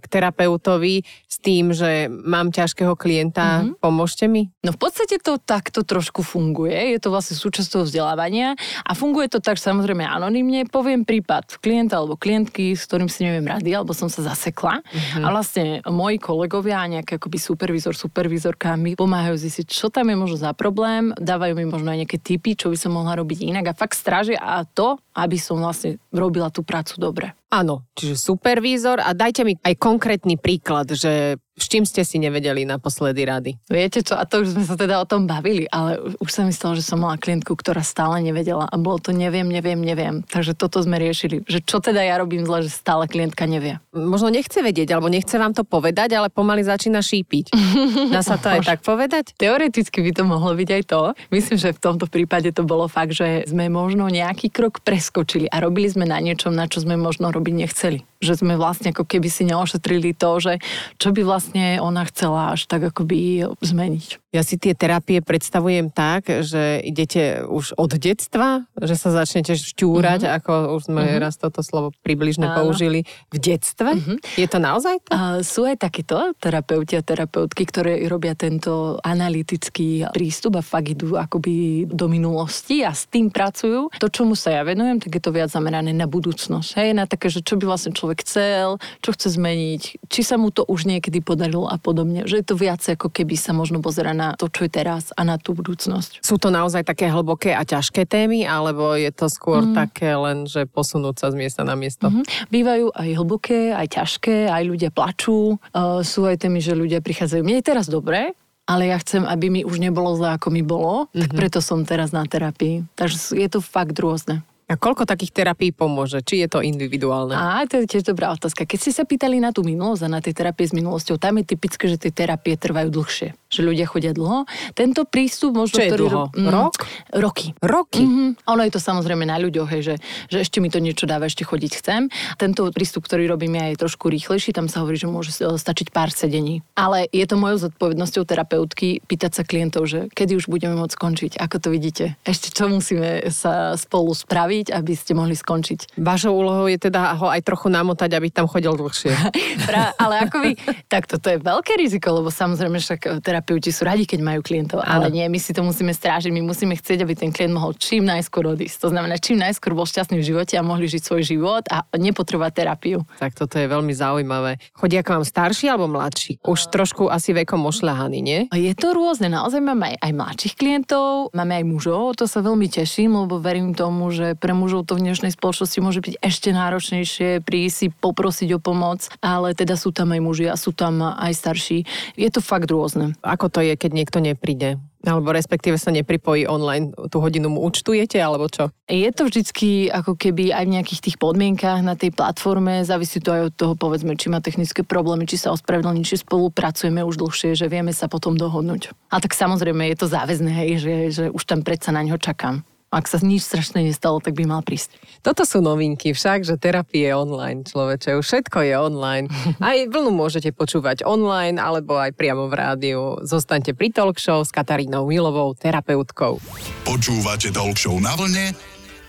k 0.00 0.04
terapeutovi 0.08 1.04
s 1.28 1.36
tým, 1.42 1.74
že 1.74 2.08
mám 2.08 2.54
ťažkého 2.54 2.94
klienta, 2.94 3.62
mm-hmm. 3.62 3.82
pomôžte 3.82 4.28
mi? 4.30 4.48
No 4.62 4.72
v 4.72 4.78
podstate 4.80 5.18
to 5.20 5.36
takto 5.36 5.82
trošku 5.82 6.22
funguje, 6.22 6.96
je 6.96 6.98
to 7.00 7.12
vlastne 7.12 7.36
súčasťou 7.36 7.84
vzdelávania 7.84 8.56
a 8.84 8.92
funguje 8.92 9.28
to 9.28 9.42
tak 9.42 9.60
samozrejme 9.60 10.04
anonymne. 10.06 10.66
Poviem 10.68 11.02
prípad 11.02 11.58
klienta 11.60 12.00
alebo 12.00 12.16
klientky, 12.16 12.72
s 12.74 12.86
ktorým 12.88 13.10
si 13.10 13.26
neviem 13.26 13.44
rady, 13.44 13.74
alebo 13.74 13.92
som 13.92 14.08
sa 14.08 14.24
zasekla 14.24 14.80
mm-hmm. 14.80 15.22
a 15.22 15.26
vlastne 15.28 15.66
moji 15.88 16.16
kolegovia, 16.22 16.86
nejaký 16.86 17.18
akoby 17.18 17.38
supervizor, 17.38 17.92
supervizorka 17.96 18.74
mi 18.78 18.94
pomáhajú 18.94 19.36
zistiť, 19.36 19.66
čo 19.68 19.90
tam 19.90 20.08
je 20.10 20.16
možno 20.16 20.38
za 20.40 20.52
problém, 20.56 21.12
dávajú 21.16 21.54
mi 21.58 21.66
možno 21.66 21.90
aj 21.90 22.06
nejaké 22.06 22.18
tipy, 22.22 22.56
čo 22.56 22.70
by 22.70 22.76
som 22.78 22.96
mohla 22.96 23.18
robiť 23.18 23.44
inak 23.44 23.72
a 23.72 23.78
fakt 23.78 23.98
strážia 23.98 24.40
a 24.40 24.62
to, 24.64 24.96
aby 25.14 25.38
som 25.38 25.60
vlastne 25.60 26.00
robila 26.10 26.50
tú 26.50 26.66
prácu 26.66 26.98
dobre. 26.98 27.26
Áno, 27.52 27.86
čiže 27.94 28.18
supervízor 28.18 28.98
a 28.98 29.14
dajte 29.14 29.46
mi 29.46 29.54
aj 29.60 29.74
konkrétny 29.78 30.40
príklad, 30.40 30.90
že 30.90 31.38
S 31.54 31.70
čím 31.70 31.86
ste 31.86 32.02
si 32.02 32.18
nevedeli 32.18 32.66
naposledy 32.66 33.22
rady? 33.22 33.52
Viete 33.70 34.02
čo, 34.02 34.18
a 34.18 34.26
to 34.26 34.42
už 34.42 34.58
sme 34.58 34.66
sa 34.66 34.74
teda 34.74 34.98
o 34.98 35.06
tom 35.06 35.30
bavili, 35.30 35.70
ale 35.70 36.02
už 36.18 36.30
sa 36.30 36.42
mi 36.42 36.50
stalo, 36.50 36.74
že 36.74 36.82
som 36.82 36.98
mala 36.98 37.14
klientku, 37.14 37.54
ktorá 37.54 37.78
stále 37.86 38.18
nevedela 38.26 38.66
a 38.66 38.74
bolo 38.74 38.98
to 38.98 39.14
neviem, 39.14 39.46
neviem, 39.46 39.78
neviem. 39.78 40.26
Takže 40.26 40.58
toto 40.58 40.82
sme 40.82 40.98
riešili, 40.98 41.46
že 41.46 41.62
čo 41.62 41.78
teda 41.78 42.02
ja 42.02 42.18
robím 42.18 42.42
zle, 42.42 42.66
že 42.66 42.74
stále 42.74 43.06
klientka 43.06 43.46
nevie. 43.46 43.78
Možno 43.94 44.34
nechce 44.34 44.58
vedieť, 44.66 44.98
alebo 44.98 45.06
nechce 45.06 45.38
vám 45.38 45.54
to 45.54 45.62
povedať, 45.62 46.18
ale 46.18 46.26
pomaly 46.26 46.66
začína 46.66 46.98
šípiť. 46.98 47.54
Dá 48.14 48.26
sa 48.26 48.34
to 48.34 48.50
aj 48.50 48.66
tak 48.66 48.80
povedať? 48.82 49.38
Teoreticky 49.38 50.02
by 50.02 50.10
to 50.10 50.22
mohlo 50.26 50.58
byť 50.58 50.68
aj 50.74 50.82
to. 50.90 51.00
Myslím, 51.30 51.56
že 51.62 51.70
v 51.70 51.78
tomto 51.78 52.10
prípade 52.10 52.50
to 52.50 52.66
bolo 52.66 52.90
fakt, 52.90 53.14
že 53.14 53.46
sme 53.46 53.70
možno 53.70 54.10
nejaký 54.10 54.50
krok 54.50 54.82
preskočili 54.82 55.46
a 55.46 55.62
robili 55.62 55.86
sme 55.86 56.02
na 56.02 56.18
niečom, 56.18 56.50
na 56.50 56.66
čo 56.66 56.82
sme 56.82 56.98
možno 56.98 57.30
robiť 57.30 57.54
nechceli. 57.54 58.02
Že 58.24 58.40
sme 58.40 58.54
vlastne 58.56 58.96
ako 58.96 59.04
keby 59.04 59.28
si 59.28 59.44
neošetrili 59.44 60.16
to, 60.16 60.40
že 60.40 60.52
čo 60.96 61.12
by 61.12 61.20
vlastne 61.20 61.76
ona 61.78 62.08
chcela 62.08 62.56
až 62.56 62.64
tak 62.64 62.88
akoby 62.88 63.44
zmeniť. 63.60 64.23
Ja 64.34 64.42
si 64.42 64.58
tie 64.58 64.74
terapie 64.74 65.22
predstavujem 65.22 65.94
tak, 65.94 66.26
že 66.42 66.82
idete 66.82 67.46
už 67.46 67.78
od 67.78 67.94
detstva, 67.94 68.66
že 68.74 68.98
sa 68.98 69.14
začnete 69.14 69.54
šťúrať, 69.54 70.26
mm-hmm. 70.26 70.36
ako 70.42 70.52
už 70.74 70.90
sme 70.90 71.02
mm-hmm. 71.06 71.22
raz 71.22 71.38
toto 71.38 71.62
slovo 71.62 71.94
približne 72.02 72.50
Áno. 72.50 72.66
použili, 72.66 73.06
v 73.30 73.38
detstve. 73.38 73.94
Mm-hmm. 73.94 74.18
Je 74.34 74.48
to 74.50 74.58
naozaj 74.58 74.98
to? 75.06 75.14
Uh, 75.14 75.38
sú 75.46 75.62
aj 75.70 75.86
takéto 75.86 76.34
terapeuti 76.42 76.98
a 76.98 77.06
terapeutky, 77.06 77.62
ktoré 77.62 78.02
robia 78.10 78.34
tento 78.34 78.98
analytický 79.06 80.10
prístup 80.10 80.58
a 80.58 80.66
fakt 80.66 80.90
idú 80.90 81.14
akoby 81.14 81.86
do 81.86 82.10
minulosti 82.10 82.82
a 82.82 82.90
s 82.90 83.06
tým 83.06 83.30
pracujú. 83.30 83.86
To, 84.02 84.10
čomu 84.10 84.34
sa 84.34 84.50
ja 84.50 84.66
venujem, 84.66 84.98
tak 84.98 85.14
je 85.14 85.22
to 85.22 85.30
viac 85.30 85.54
zamerané 85.54 85.94
na 85.94 86.10
budúcnosť. 86.10 86.74
Hej, 86.82 86.90
na 86.98 87.06
také, 87.06 87.30
že 87.30 87.38
čo 87.38 87.54
by 87.54 87.70
vlastne 87.70 87.94
človek 87.94 88.26
chcel, 88.26 88.82
čo 88.98 89.14
chce 89.14 89.38
zmeniť, 89.38 90.10
či 90.10 90.20
sa 90.26 90.34
mu 90.34 90.50
to 90.50 90.66
už 90.66 90.90
niekedy 90.90 91.22
podarilo 91.22 91.70
a 91.70 91.78
podobne. 91.78 92.26
Že 92.26 92.42
je 92.42 92.46
to 92.50 92.56
viac 92.58 92.82
ako 92.82 93.14
keby 93.14 93.38
sa 93.38 93.54
možno 93.54 93.78
pozera 93.78 94.10
na 94.10 94.23
na 94.24 94.30
to, 94.32 94.48
čo 94.48 94.64
je 94.64 94.72
teraz 94.72 95.12
a 95.12 95.20
na 95.28 95.36
tú 95.36 95.52
budúcnosť. 95.52 96.24
Sú 96.24 96.40
to 96.40 96.48
naozaj 96.48 96.88
také 96.88 97.12
hlboké 97.12 97.52
a 97.52 97.60
ťažké 97.68 98.08
témy, 98.08 98.48
alebo 98.48 98.96
je 98.96 99.12
to 99.12 99.28
skôr 99.28 99.60
mm. 99.60 99.74
také 99.76 100.16
len, 100.16 100.48
že 100.48 100.64
posunúť 100.64 101.20
sa 101.20 101.26
z 101.28 101.36
miesta 101.36 101.62
na 101.62 101.76
miesto? 101.76 102.08
Mm-hmm. 102.08 102.48
Bývajú 102.48 102.86
aj 102.96 103.08
hlboké, 103.20 103.60
aj 103.76 103.86
ťažké, 104.00 104.48
aj 104.48 104.62
ľudia 104.64 104.88
plačú. 104.88 105.60
Uh, 105.76 106.00
sú 106.00 106.24
aj 106.24 106.40
témy, 106.40 106.64
že 106.64 106.72
ľudia 106.72 107.04
prichádzajú. 107.04 107.44
Mne 107.44 107.60
je 107.60 107.68
teraz 107.68 107.86
dobre, 107.92 108.32
ale 108.64 108.88
ja 108.88 108.96
chcem, 108.96 109.28
aby 109.28 109.52
mi 109.52 109.60
už 109.60 109.76
nebolo 109.76 110.16
zle, 110.16 110.40
ako 110.40 110.48
mi 110.48 110.64
bolo, 110.64 111.06
mm-hmm. 111.06 111.20
tak 111.20 111.30
mhm. 111.32 111.38
preto 111.38 111.58
som 111.60 111.84
teraz 111.84 112.16
na 112.16 112.24
terapii. 112.24 112.88
Takže 112.96 113.36
je 113.36 113.48
to 113.52 113.60
fakt 113.60 113.96
rôzne. 114.00 114.40
A 114.74 114.82
koľko 114.82 115.06
takých 115.06 115.30
terapií 115.30 115.70
pomôže? 115.70 116.18
Či 116.18 116.42
je 116.42 116.48
to 116.50 116.58
individuálne? 116.58 117.30
Á, 117.30 117.62
to 117.70 117.78
je 117.78 117.86
tiež 117.86 118.10
dobrá 118.10 118.34
otázka. 118.34 118.66
Keď 118.66 118.78
ste 118.82 118.90
sa 118.90 119.06
pýtali 119.06 119.38
na 119.38 119.54
tú 119.54 119.62
minulosť 119.62 120.02
a 120.02 120.08
na 120.10 120.18
tie 120.18 120.34
terapie 120.34 120.66
s 120.66 120.74
minulosťou, 120.74 121.14
tam 121.14 121.38
je 121.38 121.54
typické, 121.54 121.86
že 121.86 121.94
tie 121.94 122.10
terapie 122.10 122.58
trvajú 122.58 122.90
dlhšie 122.90 123.38
že 123.54 123.62
ľudia 123.62 123.86
chodia 123.86 124.10
dlho. 124.10 124.50
Tento 124.74 125.06
prístup 125.06 125.54
možno... 125.54 125.78
Čo 125.78 125.86
je 125.86 125.90
ktorý, 125.94 126.02
dlho? 126.10 126.24
Mm, 126.34 126.50
Rok? 126.50 126.74
Roky. 127.14 127.48
Roky? 127.62 128.02
Mm-hmm. 128.02 128.28
Ono 128.50 128.62
je 128.66 128.72
to 128.74 128.80
samozrejme 128.82 129.22
na 129.22 129.38
ľuďoch, 129.38 129.68
hej, 129.70 129.82
že, 129.86 129.94
že 130.26 130.42
ešte 130.42 130.58
mi 130.58 130.74
to 130.74 130.82
niečo 130.82 131.06
dáva, 131.06 131.30
ešte 131.30 131.46
chodiť 131.46 131.72
chcem. 131.78 132.10
Tento 132.34 132.66
prístup, 132.74 133.06
ktorý 133.06 133.30
robím 133.30 133.54
ja, 133.54 133.70
je 133.70 133.78
trošku 133.78 134.10
rýchlejší, 134.10 134.50
tam 134.50 134.66
sa 134.66 134.82
hovorí, 134.82 134.98
že 134.98 135.06
môže 135.06 135.30
stačiť 135.30 135.94
pár 135.94 136.10
sedení. 136.10 136.66
Ale 136.74 137.06
je 137.14 137.22
to 137.30 137.38
mojou 137.38 137.70
zodpovednosťou 137.70 138.26
terapeutky 138.26 138.98
pýtať 139.06 139.30
sa 139.38 139.42
klientov, 139.46 139.86
že 139.86 140.10
kedy 140.10 140.34
už 140.34 140.50
budeme 140.50 140.74
môcť 140.74 140.96
skončiť, 140.98 141.32
ako 141.38 141.56
to 141.62 141.68
vidíte. 141.70 142.04
Ešte 142.26 142.50
čo 142.50 142.66
musíme 142.66 143.30
sa 143.30 143.78
spolu 143.78 144.10
spraviť, 144.10 144.63
aby 144.70 144.92
ste 144.96 145.12
mohli 145.12 145.34
skončiť. 145.34 145.98
Vašou 145.98 146.32
úlohou 146.32 146.66
je 146.70 146.78
teda 146.78 147.16
ho 147.18 147.28
aj 147.28 147.42
trochu 147.44 147.68
namotať, 147.68 148.10
aby 148.16 148.28
tam 148.30 148.46
chodil 148.46 148.72
dlhšie. 148.72 149.12
pra, 149.68 149.92
ale 149.98 150.28
ako 150.28 150.36
vy, 150.40 150.50
tak 150.86 151.10
toto 151.10 151.28
je 151.28 151.42
veľké 151.42 151.76
riziko, 151.76 152.14
lebo 152.14 152.30
samozrejme 152.30 152.78
však 152.78 153.24
terapeuti 153.24 153.74
sú 153.74 153.84
radi, 153.88 154.06
keď 154.08 154.20
majú 154.22 154.40
klientov, 154.44 154.84
ale 154.84 155.10
nie, 155.10 155.26
my 155.26 155.40
si 155.40 155.50
to 155.50 155.64
musíme 155.64 155.90
strážiť, 155.90 156.30
my 156.30 156.42
musíme 156.44 156.76
chcieť, 156.76 157.04
aby 157.04 157.14
ten 157.16 157.30
klient 157.34 157.56
mohol 157.56 157.74
čím 157.74 158.06
najskôr 158.06 158.54
odísť. 158.54 158.84
To 158.84 158.88
znamená, 158.92 159.18
čím 159.18 159.40
najskôr 159.40 159.74
bol 159.74 159.88
šťastný 159.88 160.20
v 160.20 160.24
živote 160.24 160.54
a 160.54 160.62
mohli 160.62 160.86
žiť 160.86 161.02
svoj 161.02 161.22
život 161.24 161.64
a 161.72 161.84
nepotrebovať 161.96 162.52
terapiu. 162.52 162.98
Tak 163.18 163.34
toto 163.34 163.56
je 163.56 163.66
veľmi 163.66 163.92
zaujímavé. 163.92 164.60
Chodia 164.76 165.00
k 165.00 165.16
vám 165.16 165.24
starší 165.24 165.72
alebo 165.72 165.88
mladší? 165.88 166.40
Už 166.44 166.68
trošku 166.68 167.08
asi 167.08 167.32
vekom 167.32 167.64
ošľahaní, 167.64 168.20
nie? 168.20 168.40
Je 168.52 168.72
to 168.76 168.92
rôzne, 168.92 169.32
naozaj 169.32 169.60
máme 169.64 169.94
aj, 169.94 169.96
aj 170.04 170.12
mladších 170.12 170.54
klientov, 170.54 171.32
máme 171.32 171.62
aj 171.62 171.64
mužov, 171.64 172.18
to 172.20 172.28
sa 172.28 172.44
veľmi 172.44 172.68
teším, 172.68 173.16
lebo 173.24 173.40
verím 173.40 173.72
tomu, 173.72 174.12
že 174.12 174.36
pre 174.44 174.52
mužov 174.52 174.84
to 174.84 175.00
v 175.00 175.08
dnešnej 175.08 175.32
spoločnosti 175.32 175.80
môže 175.80 176.04
byť 176.04 176.20
ešte 176.20 176.52
náročnejšie 176.52 177.40
prísť 177.40 177.76
si 177.80 177.86
poprosiť 177.88 178.52
o 178.52 178.60
pomoc, 178.60 179.08
ale 179.24 179.56
teda 179.56 179.72
sú 179.72 179.88
tam 179.88 180.12
aj 180.12 180.20
muži 180.20 180.52
a 180.52 180.60
sú 180.60 180.76
tam 180.76 181.00
aj 181.00 181.32
starší. 181.32 181.88
Je 182.20 182.28
to 182.28 182.44
fakt 182.44 182.68
rôzne. 182.68 183.16
Ako 183.24 183.48
to 183.48 183.64
je, 183.64 183.72
keď 183.72 183.90
niekto 183.96 184.20
nepríde? 184.20 184.76
Alebo 185.04 185.32
respektíve 185.32 185.76
sa 185.76 185.92
nepripojí 185.92 186.48
online, 186.48 186.92
tú 187.12 187.20
hodinu 187.20 187.52
mu 187.52 187.64
účtujete, 187.64 188.16
alebo 188.20 188.48
čo? 188.48 188.72
Je 188.88 189.08
to 189.12 189.28
vždycky 189.28 189.88
ako 189.92 190.16
keby 190.16 190.52
aj 190.52 190.64
v 190.64 190.74
nejakých 190.80 191.00
tých 191.08 191.16
podmienkach 191.20 191.84
na 191.84 191.92
tej 191.92 192.12
platforme, 192.12 192.84
závisí 192.84 193.20
to 193.20 193.32
aj 193.32 193.42
od 193.48 193.54
toho, 193.56 193.72
povedzme, 193.76 194.16
či 194.16 194.32
má 194.32 194.40
technické 194.40 194.80
problémy, 194.80 195.28
či 195.28 195.40
sa 195.40 195.52
ospravedlní, 195.52 196.08
či 196.08 196.20
spolupracujeme 196.20 197.04
už 197.04 197.20
dlhšie, 197.20 197.52
že 197.52 197.68
vieme 197.68 197.92
sa 197.92 198.08
potom 198.08 198.36
dohodnúť. 198.36 198.92
A 199.12 199.20
tak 199.20 199.36
samozrejme 199.36 199.92
je 199.92 199.96
to 200.00 200.08
záväzné, 200.08 200.52
hej, 200.52 200.70
že, 200.80 200.94
že 201.12 201.24
už 201.28 201.44
tam 201.44 201.60
predsa 201.60 201.92
na 201.92 202.00
ňo 202.00 202.16
čakám 202.16 202.64
ak 202.94 203.10
sa 203.10 203.18
nič 203.18 203.42
strašné 203.42 203.82
nestalo, 203.82 204.22
tak 204.22 204.38
by 204.38 204.46
mal 204.46 204.62
prísť. 204.62 204.94
Toto 205.26 205.42
sú 205.42 205.58
novinky 205.58 206.14
však, 206.14 206.46
že 206.46 206.54
terapie 206.54 207.10
je 207.10 207.14
online, 207.18 207.66
človeče. 207.66 208.14
Už 208.14 208.22
všetko 208.22 208.58
je 208.62 208.74
online. 208.78 209.26
Aj 209.58 209.78
vlnu 209.90 210.14
môžete 210.14 210.54
počúvať 210.54 211.02
online, 211.02 211.58
alebo 211.58 211.98
aj 211.98 212.14
priamo 212.14 212.46
v 212.46 212.54
rádiu. 212.54 213.00
Zostaňte 213.24 213.74
pri 213.74 213.90
talk 213.90 214.22
show 214.22 214.44
s 214.44 214.54
Katarínou 214.54 215.10
Milovou, 215.10 215.56
terapeutkou. 215.58 216.38
Počúvate 216.86 217.50
talk 217.50 217.74
show 217.74 217.98
na 217.98 218.14
vlne 218.14 218.54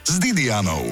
s 0.08 0.13
Didianou. 0.18 0.89